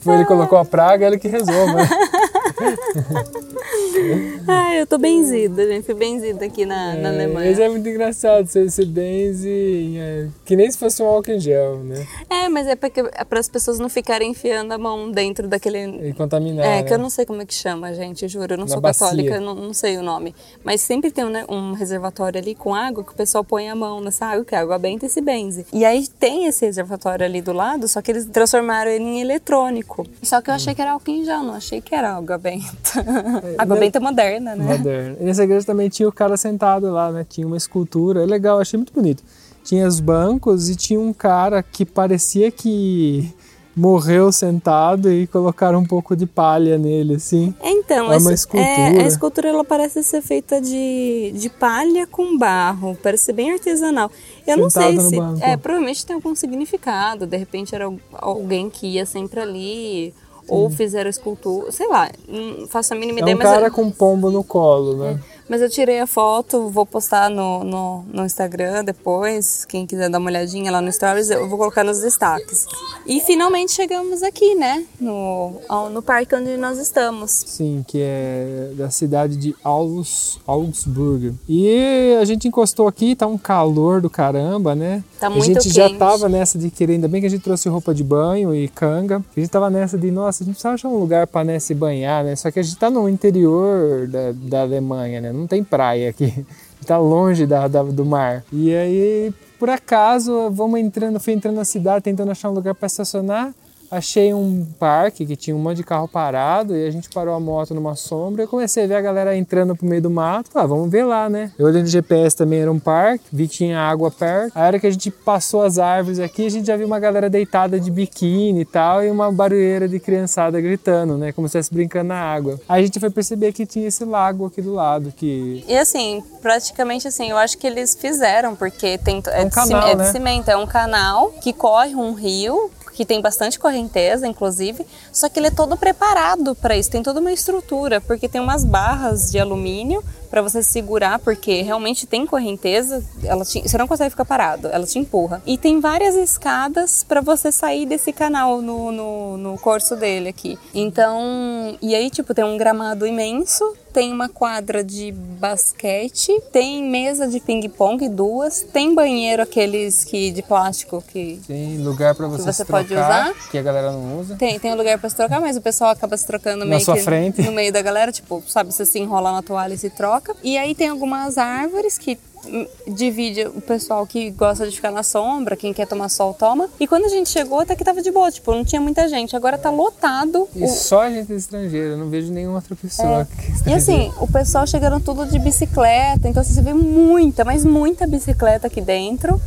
Foi 0.00 0.14
ele 0.14 0.22
que 0.22 0.28
colocou 0.28 0.58
a 0.58 0.64
praga, 0.64 1.06
ele 1.06 1.18
que 1.18 1.28
rezou, 1.28 1.66
mas. 1.68 1.88
Ai, 4.46 4.80
eu 4.80 4.86
tô 4.86 4.98
benzida, 4.98 5.66
gente. 5.66 5.84
Fui 5.84 5.94
benzida 5.94 6.44
aqui 6.44 6.64
na, 6.64 6.94
na 6.94 7.08
Alemanha. 7.10 7.50
Mas 7.50 7.58
é 7.58 7.68
muito 7.68 7.88
engraçado 7.88 8.46
você 8.46 8.68
ser 8.68 8.86
benze, 8.86 9.96
é, 9.98 10.28
que 10.44 10.54
nem 10.56 10.70
se 10.70 10.78
fosse 10.78 11.02
um 11.02 11.06
álcool 11.06 11.32
em 11.32 11.40
gel, 11.40 11.78
né? 11.78 12.06
É, 12.28 12.48
mas 12.48 12.66
é 12.66 12.76
porque 12.76 13.00
é 13.00 13.24
para 13.24 13.40
as 13.40 13.48
pessoas 13.48 13.78
não 13.78 13.88
ficarem 13.88 14.30
enfiando 14.30 14.72
a 14.72 14.78
mão 14.78 15.10
dentro 15.10 15.48
daquele. 15.48 16.08
E 16.08 16.12
contaminar. 16.12 16.64
É, 16.64 16.68
né? 16.76 16.82
que 16.82 16.92
eu 16.92 16.98
não 16.98 17.10
sei 17.10 17.24
como 17.24 17.42
é 17.42 17.46
que 17.46 17.54
chama, 17.54 17.94
gente, 17.94 18.26
juro, 18.28 18.54
eu 18.54 18.58
não 18.58 18.66
Na 18.66 18.72
sou 18.72 18.80
bacia. 18.80 19.06
católica, 19.06 19.40
não, 19.40 19.54
não 19.54 19.72
sei 19.72 19.96
o 19.96 20.02
nome. 20.02 20.34
Mas 20.62 20.80
sempre 20.80 21.10
tem 21.10 21.24
um, 21.24 21.30
né, 21.30 21.44
um 21.48 21.72
reservatório 21.72 22.40
ali 22.40 22.54
com 22.54 22.74
água 22.74 23.02
que 23.04 23.12
o 23.12 23.14
pessoal 23.14 23.44
põe 23.44 23.68
a 23.68 23.74
mão 23.74 24.00
nessa 24.00 24.26
água, 24.26 24.44
que 24.44 24.54
é 24.54 24.58
água 24.58 24.78
benta 24.78 25.06
e 25.06 25.08
se 25.08 25.20
benze. 25.20 25.66
E 25.72 25.84
aí 25.84 26.06
tem 26.06 26.46
esse 26.46 26.64
reservatório 26.64 27.24
ali 27.24 27.40
do 27.40 27.52
lado, 27.52 27.88
só 27.88 28.00
que 28.02 28.10
eles 28.10 28.26
transformaram 28.26 28.90
ele 28.90 29.04
em 29.04 29.20
eletrônico. 29.20 30.06
Só 30.22 30.40
que 30.40 30.50
eu 30.50 30.54
achei 30.54 30.74
que 30.74 30.82
era 30.82 30.92
álcool 30.92 31.10
em 31.10 31.24
gel, 31.24 31.42
não 31.42 31.54
achei 31.54 31.80
que 31.80 31.94
era 31.94 32.14
água 32.14 32.38
benta. 32.44 33.00
água 33.58 33.74
né? 33.74 33.80
benta 33.80 33.98
moderna, 34.00 34.54
né? 34.54 34.76
Moderno. 34.76 35.16
E 35.20 35.24
nessa 35.24 35.42
igreja 35.44 35.64
também 35.66 35.88
tinha 35.88 36.08
o 36.08 36.12
cara 36.12 36.36
sentado 36.36 36.90
lá, 36.92 37.10
né? 37.10 37.24
Tinha 37.28 37.46
uma 37.46 37.56
escultura, 37.56 38.22
é 38.22 38.26
legal, 38.26 38.60
achei 38.60 38.76
muito 38.76 38.92
bonito. 38.92 39.22
Tinha 39.64 39.88
os 39.88 39.98
bancos 39.98 40.68
e 40.68 40.76
tinha 40.76 41.00
um 41.00 41.12
cara 41.12 41.62
que 41.62 41.86
parecia 41.86 42.50
que 42.50 43.34
morreu 43.76 44.30
sentado 44.30 45.10
e 45.10 45.26
colocaram 45.26 45.80
um 45.80 45.84
pouco 45.84 46.14
de 46.14 46.26
palha 46.26 46.78
nele, 46.78 47.14
assim. 47.16 47.52
Então, 47.60 48.04
É 48.04 48.08
uma 48.08 48.14
essa- 48.16 48.32
escultura. 48.34 48.68
é, 48.68 49.02
a 49.02 49.06
escultura 49.06 49.48
ela 49.48 49.64
parece 49.64 50.00
ser 50.04 50.22
feita 50.22 50.60
de, 50.60 51.32
de 51.34 51.48
palha 51.50 52.06
com 52.06 52.38
barro, 52.38 52.96
parece 53.02 53.24
ser 53.24 53.32
bem 53.32 53.50
artesanal. 53.50 54.10
Eu 54.46 54.58
não 54.58 54.70
Sentado 54.70 54.92
sei 54.92 55.02
no 55.02 55.08
se. 55.10 55.16
banco. 55.16 55.42
É, 55.42 55.56
provavelmente 55.56 56.06
tem 56.06 56.14
algum 56.14 56.36
significado, 56.36 57.26
de 57.26 57.36
repente 57.36 57.74
era 57.74 57.86
al- 57.86 57.98
alguém 58.12 58.70
que 58.70 58.86
ia 58.86 59.04
sempre 59.04 59.40
ali, 59.40 60.14
ou 60.48 60.70
fizeram 60.70 61.08
escultura, 61.10 61.70
sei 61.72 61.88
lá, 61.88 62.10
não 62.28 62.66
faço 62.68 62.92
a 62.94 62.96
mínima 62.96 63.20
É 63.20 63.22
ideia, 63.22 63.34
um 63.34 63.38
mas, 63.38 63.48
cara 63.48 63.66
eu, 63.66 63.72
com 63.72 63.90
pombo 63.90 64.30
no 64.30 64.44
colo, 64.44 64.96
né? 64.96 65.20
Mas 65.48 65.60
eu 65.60 65.68
tirei 65.68 66.00
a 66.00 66.06
foto, 66.06 66.68
vou 66.68 66.86
postar 66.86 67.28
no, 67.28 67.62
no, 67.64 68.04
no 68.12 68.24
Instagram 68.24 68.84
depois, 68.84 69.64
quem 69.64 69.86
quiser 69.86 70.08
dar 70.08 70.18
uma 70.18 70.30
olhadinha 70.30 70.70
lá 70.70 70.80
no 70.80 70.92
Stories, 70.92 71.30
eu 71.30 71.48
vou 71.48 71.58
colocar 71.58 71.84
nos 71.84 72.00
destaques. 72.00 72.66
E 73.06 73.20
finalmente 73.20 73.72
chegamos 73.72 74.22
aqui, 74.22 74.54
né, 74.54 74.84
no, 75.00 75.60
no 75.90 76.02
parque 76.02 76.34
onde 76.34 76.56
nós 76.56 76.78
estamos. 76.78 77.30
Sim, 77.46 77.84
que 77.86 77.98
é 78.00 78.72
da 78.76 78.90
cidade 78.90 79.36
de 79.36 79.54
Augs, 79.62 80.38
Augsburg. 80.46 81.34
E 81.48 82.16
a 82.20 82.24
gente 82.24 82.48
encostou 82.48 82.88
aqui, 82.88 83.14
tá 83.14 83.26
um 83.26 83.38
calor 83.38 84.00
do 84.00 84.08
caramba, 84.08 84.74
né? 84.74 85.04
Tá 85.20 85.26
a 85.26 85.30
muito 85.30 85.46
gente 85.46 85.70
já 85.70 85.88
quente. 85.88 85.98
tava 85.98 86.28
nessa 86.28 86.58
de 86.58 86.70
querer, 86.70 86.94
ainda 86.94 87.08
bem 87.08 87.20
que 87.20 87.26
a 87.26 87.30
gente 87.30 87.42
trouxe 87.42 87.68
roupa 87.68 87.94
de 87.94 88.02
banho 88.02 88.54
e 88.54 88.68
canga. 88.68 89.22
A 89.36 89.40
gente 89.40 89.50
tava 89.50 89.68
nessa 89.68 89.98
de, 89.98 90.10
nossa, 90.10 90.42
a 90.42 90.44
gente 90.44 90.54
precisa 90.54 90.74
achar 90.74 90.88
um 90.88 90.98
lugar 90.98 91.26
pra 91.26 91.44
né, 91.44 91.58
se 91.58 91.74
banhar, 91.74 92.24
né? 92.24 92.34
Só 92.36 92.50
que 92.50 92.58
a 92.58 92.62
gente 92.62 92.76
tá 92.76 92.88
no 92.88 93.08
interior 93.08 94.06
da, 94.08 94.32
da 94.32 94.62
Alemanha, 94.62 95.20
né? 95.20 95.33
Não 95.34 95.46
tem 95.46 95.62
praia 95.64 96.10
aqui. 96.10 96.24
A 96.24 96.28
gente 96.76 96.86
tá 96.86 96.98
longe 96.98 97.46
da, 97.46 97.66
da- 97.68 97.82
do 97.82 98.04
mar. 98.04 98.44
E 98.52 98.74
aí, 98.74 99.32
por 99.58 99.68
acaso, 99.70 100.50
vamos 100.50 100.80
entrando, 100.80 101.18
fui 101.20 101.32
entrando 101.32 101.56
na 101.56 101.64
cidade, 101.64 102.02
tentando 102.04 102.30
achar 102.30 102.50
um 102.50 102.54
lugar 102.54 102.74
pra 102.74 102.86
estacionar. 102.86 103.52
Achei 103.94 104.34
um 104.34 104.66
parque 104.76 105.24
que 105.24 105.36
tinha 105.36 105.54
um 105.54 105.58
monte 105.60 105.76
de 105.76 105.84
carro 105.84 106.08
parado 106.08 106.76
e 106.76 106.84
a 106.84 106.90
gente 106.90 107.08
parou 107.10 107.32
a 107.32 107.38
moto 107.38 107.72
numa 107.74 107.94
sombra. 107.94 108.42
Eu 108.42 108.48
comecei 108.48 108.82
a 108.82 108.86
ver 108.88 108.96
a 108.96 109.00
galera 109.00 109.36
entrando 109.36 109.76
pro 109.76 109.86
meio 109.86 110.02
do 110.02 110.10
mato. 110.10 110.50
Ah, 110.52 110.66
vamos 110.66 110.90
ver 110.90 111.04
lá, 111.04 111.30
né? 111.30 111.52
Eu 111.56 111.66
olhei 111.66 111.80
no 111.80 111.86
GPS 111.86 112.34
também, 112.36 112.60
era 112.60 112.72
um 112.72 112.80
parque, 112.80 113.24
vi 113.32 113.46
que 113.46 113.54
tinha 113.54 113.78
água 113.78 114.10
perto. 114.10 114.56
A 114.56 114.66
hora 114.66 114.80
que 114.80 114.86
a 114.88 114.90
gente 114.90 115.12
passou 115.12 115.62
as 115.62 115.78
árvores 115.78 116.18
aqui, 116.18 116.44
a 116.44 116.50
gente 116.50 116.66
já 116.66 116.76
viu 116.76 116.88
uma 116.88 116.98
galera 116.98 117.30
deitada 117.30 117.78
de 117.78 117.88
biquíni 117.88 118.62
e 118.62 118.64
tal, 118.64 119.04
e 119.04 119.08
uma 119.08 119.30
barulheira 119.30 119.88
de 119.88 120.00
criançada 120.00 120.60
gritando, 120.60 121.16
né? 121.16 121.30
Como 121.30 121.48
se 121.48 121.56
estivesse 121.56 121.72
brincando 121.72 122.08
na 122.08 122.20
água. 122.20 122.58
Aí 122.68 122.82
a 122.82 122.86
gente 122.86 122.98
foi 122.98 123.10
perceber 123.10 123.52
que 123.52 123.64
tinha 123.64 123.86
esse 123.86 124.04
lago 124.04 124.46
aqui 124.46 124.60
do 124.60 124.74
lado, 124.74 125.12
que 125.16 125.64
E 125.68 125.78
assim, 125.78 126.20
praticamente 126.42 127.06
assim, 127.06 127.30
eu 127.30 127.36
acho 127.36 127.56
que 127.56 127.66
eles 127.66 127.94
fizeram, 127.94 128.56
porque 128.56 128.98
tem 128.98 129.22
é, 129.28 129.42
um 129.42 129.44
de, 129.44 129.54
canal, 129.54 129.88
é 129.88 129.94
né? 129.94 130.04
de 130.04 130.10
cimento, 130.10 130.50
é 130.50 130.56
um 130.56 130.66
canal 130.66 131.30
que 131.40 131.52
corre 131.52 131.94
um 131.94 132.12
rio, 132.12 132.70
que 132.94 133.04
tem 133.04 133.20
bastante 133.20 133.58
correnteza, 133.58 134.26
inclusive, 134.26 134.86
só 135.12 135.28
que 135.28 135.38
ele 135.40 135.48
é 135.48 135.50
todo 135.50 135.76
preparado 135.76 136.54
para 136.54 136.76
isso, 136.76 136.90
tem 136.90 137.02
toda 137.02 137.20
uma 137.20 137.32
estrutura, 137.32 138.00
porque 138.00 138.28
tem 138.28 138.40
umas 138.40 138.64
barras 138.64 139.30
de 139.30 139.38
alumínio 139.38 140.02
para 140.34 140.42
você 140.42 140.64
segurar, 140.64 141.20
porque 141.20 141.62
realmente 141.62 142.08
tem 142.08 142.26
correnteza, 142.26 143.04
ela 143.22 143.44
te- 143.44 143.62
você 143.62 143.78
não 143.78 143.86
consegue 143.86 144.10
ficar 144.10 144.24
parado, 144.24 144.66
ela 144.66 144.84
te 144.84 144.98
empurra. 144.98 145.40
E 145.46 145.56
tem 145.56 145.78
várias 145.78 146.16
escadas 146.16 147.04
para 147.06 147.20
você 147.20 147.52
sair 147.52 147.86
desse 147.86 148.12
canal 148.12 148.60
no, 148.60 148.90
no, 148.90 149.36
no 149.36 149.56
corso 149.58 149.94
dele 149.94 150.28
aqui. 150.30 150.58
Então, 150.74 151.76
e 151.80 151.94
aí, 151.94 152.10
tipo, 152.10 152.34
tem 152.34 152.44
um 152.44 152.56
gramado 152.58 153.06
imenso, 153.06 153.76
tem 153.92 154.12
uma 154.12 154.28
quadra 154.28 154.82
de 154.82 155.12
basquete, 155.12 156.32
tem 156.52 156.82
mesa 156.82 157.28
de 157.28 157.38
ping-pong, 157.38 158.08
duas, 158.08 158.62
tem 158.72 158.92
banheiro 158.92 159.40
aqueles 159.42 160.02
que 160.02 160.32
de 160.32 160.42
plástico 160.42 161.00
que 161.12 161.40
tem 161.46 161.78
lugar 161.78 162.12
pra 162.16 162.26
você, 162.26 162.42
você 162.42 162.64
se 162.64 162.64
pode 162.64 162.88
trocar, 162.88 163.30
usar? 163.30 163.50
que 163.50 163.56
a 163.58 163.62
galera 163.62 163.92
não 163.92 164.18
usa. 164.18 164.34
tem, 164.34 164.58
tem 164.58 164.72
um 164.72 164.76
lugar 164.76 164.98
pra 164.98 165.08
se 165.08 165.14
trocar, 165.14 165.40
mas 165.40 165.56
o 165.56 165.60
pessoal 165.60 165.90
acaba 165.90 166.16
se 166.16 166.26
trocando 166.26 166.64
Na 166.64 166.70
meio 166.70 166.80
sua 166.84 166.96
que 166.96 167.02
frente. 167.02 167.40
no 167.42 167.52
meio 167.52 167.72
da 167.72 167.80
galera, 167.82 168.10
tipo, 168.10 168.42
sabe, 168.48 168.72
você 168.72 168.84
se 168.84 168.98
enrola 168.98 169.30
na 169.30 169.42
toalha 169.42 169.74
e 169.74 169.78
se 169.78 169.90
troca. 169.90 170.23
E 170.42 170.56
aí 170.56 170.74
tem 170.74 170.88
algumas 170.88 171.38
árvores 171.38 171.98
que 171.98 172.18
hum, 172.46 172.66
divide 172.88 173.46
o 173.46 173.60
pessoal 173.60 174.06
que 174.06 174.30
gosta 174.30 174.68
de 174.68 174.74
ficar 174.74 174.90
na 174.90 175.02
sombra, 175.02 175.56
quem 175.56 175.72
quer 175.72 175.86
tomar 175.86 176.08
sol 176.08 176.34
toma. 176.34 176.68
E 176.78 176.86
quando 176.86 177.04
a 177.04 177.08
gente 177.08 177.28
chegou, 177.28 177.60
até 177.60 177.74
que 177.74 177.84
tava 177.84 178.02
de 178.02 178.10
boa, 178.10 178.30
tipo, 178.30 178.52
não 178.52 178.64
tinha 178.64 178.80
muita 178.80 179.08
gente. 179.08 179.34
Agora 179.36 179.58
tá 179.58 179.70
lotado. 179.70 180.48
E 180.54 180.64
o... 180.64 180.68
só 180.68 181.08
gente 181.10 181.32
estrangeira, 181.32 181.90
eu 181.90 181.98
não 181.98 182.08
vejo 182.08 182.32
nenhuma 182.32 182.56
outra 182.56 182.76
pessoa. 182.76 183.26
É. 183.66 183.70
E 183.70 183.74
assim, 183.74 184.12
o 184.20 184.26
pessoal 184.26 184.66
chegando 184.66 185.00
tudo 185.00 185.26
de 185.26 185.38
bicicleta, 185.38 186.28
então 186.28 186.40
assim, 186.40 186.54
você 186.54 186.62
vê 186.62 186.74
muita, 186.74 187.44
mas 187.44 187.64
muita 187.64 188.06
bicicleta 188.06 188.66
aqui 188.66 188.80
dentro. 188.80 189.40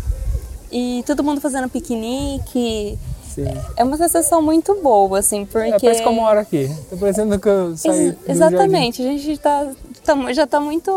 E 0.71 1.03
todo 1.05 1.23
mundo 1.23 1.39
fazendo 1.39 1.69
piquenique. 1.69 2.97
Sim. 3.37 3.45
É 3.75 3.83
uma 3.83 3.97
sensação 3.97 4.41
muito 4.41 4.81
boa, 4.81 5.19
assim, 5.19 5.45
porque. 5.45 5.69
É, 5.69 5.79
parece 5.79 6.03
como 6.03 6.21
uma 6.21 6.29
hora 6.29 6.41
aqui. 6.41 6.69
Tô 6.89 6.97
parecendo 6.97 7.39
que 7.39 7.47
eu 7.47 7.77
saí. 7.77 8.07
Ex 8.07 8.17
exatamente, 8.27 9.01
a 9.01 9.05
gente 9.05 9.37
tá, 9.37 9.67
tá, 10.07 10.33
já 10.33 10.47
tá 10.47 10.59
muito. 10.59 10.89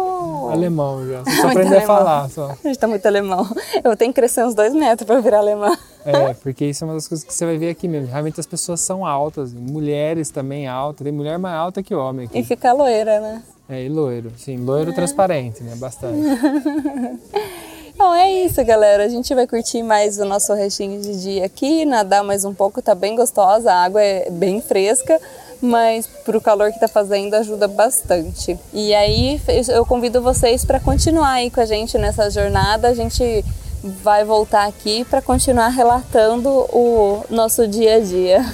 Alemão 0.53 1.05
já. 1.07 1.25
Só 1.43 1.49
aprender 1.49 1.79
a 1.79 1.81
falar 1.83 2.31
só. 2.31 2.57
Gente 2.63 2.79
tá 2.79 2.87
muito 2.87 3.05
alemão. 3.07 3.47
Eu 3.83 3.97
tenho 3.97 4.13
que 4.13 4.21
crescer 4.21 4.45
uns 4.45 4.55
dois 4.55 4.73
metros 4.73 5.07
pra 5.07 5.21
virar 5.21 5.39
alemã. 5.39 5.77
É, 6.05 6.33
porque 6.35 6.65
isso 6.67 6.85
é 6.85 6.87
uma 6.87 6.95
das 6.95 7.09
coisas 7.09 7.27
que 7.27 7.35
você 7.35 7.45
vai 7.45 7.59
ver 7.59 7.71
aqui 7.71 7.89
mesmo. 7.89 8.09
Realmente 8.09 8.39
as 8.39 8.47
pessoas 8.47 8.81
são 8.81 9.05
altas, 9.05 9.53
mulheres 9.53 10.31
também 10.31 10.69
altas. 10.69 11.05
Tem 11.05 11.13
mulher 11.13 11.39
mais 11.39 11.57
alta 11.57 11.83
que 11.83 11.95
homem 11.95 12.27
aqui. 12.27 12.39
E 12.39 12.45
fica 12.45 12.73
loira, 12.73 13.21
né? 13.21 13.43
É, 13.69 13.83
e 13.85 13.89
loiro. 13.89 14.33
Sim, 14.37 14.59
loiro 14.59 14.93
é. 14.93 14.95
transparente, 14.95 15.63
né? 15.63 15.75
Bastante. 15.77 16.17
Bom, 17.99 18.15
é 18.15 18.33
isso, 18.45 18.65
galera. 18.65 19.05
A 19.05 19.09
gente 19.09 19.35
vai 19.35 19.47
curtir 19.47 19.83
mais 19.83 20.19
o 20.19 20.25
nosso 20.25 20.55
restinho 20.55 21.03
de 21.03 21.21
dia 21.21 21.45
aqui, 21.45 21.85
nadar 21.85 22.25
mais 22.25 22.47
um 22.47 22.55
pouco, 22.55 22.81
tá 22.81 22.95
bem 22.95 23.15
gostosa, 23.15 23.71
a 23.71 23.85
água 23.85 24.03
é 24.03 24.31
bem 24.31 24.63
fresca, 24.63 25.21
mas 25.61 26.07
pro 26.07 26.41
calor 26.41 26.73
que 26.73 26.81
tá 26.81 26.89
fazendo 26.89 27.35
ajuda 27.35 27.69
bastante. 27.69 28.59
E 28.73 28.95
aí 28.95 29.41
eu 29.69 29.85
convido 29.85 30.23
vocês 30.23 30.65
para 30.65 30.81
continuar 30.81 31.33
aí 31.33 31.51
com 31.51 31.61
a 31.61 31.67
gente 31.67 31.99
nessa 31.99 32.31
jornada. 32.31 32.89
A 32.89 32.95
gente 32.95 33.45
vai 33.83 34.25
voltar 34.25 34.67
aqui 34.67 35.05
para 35.05 35.23
continuar 35.23 35.69
relatando 35.69 36.49
o 36.49 37.25
nosso 37.31 37.67
dia 37.67 37.97
a 37.97 38.01
dia. 38.01 38.45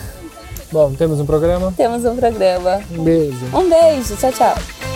Bom, 0.73 0.93
temos 0.93 1.21
um 1.21 1.27
programa? 1.27 1.73
Temos 1.77 2.05
um 2.05 2.17
programa. 2.17 2.81
Um 2.91 3.05
beijo. 3.05 3.47
Um 3.57 3.69
beijo. 3.69 4.17
Tchau, 4.17 4.33
tchau. 4.33 4.96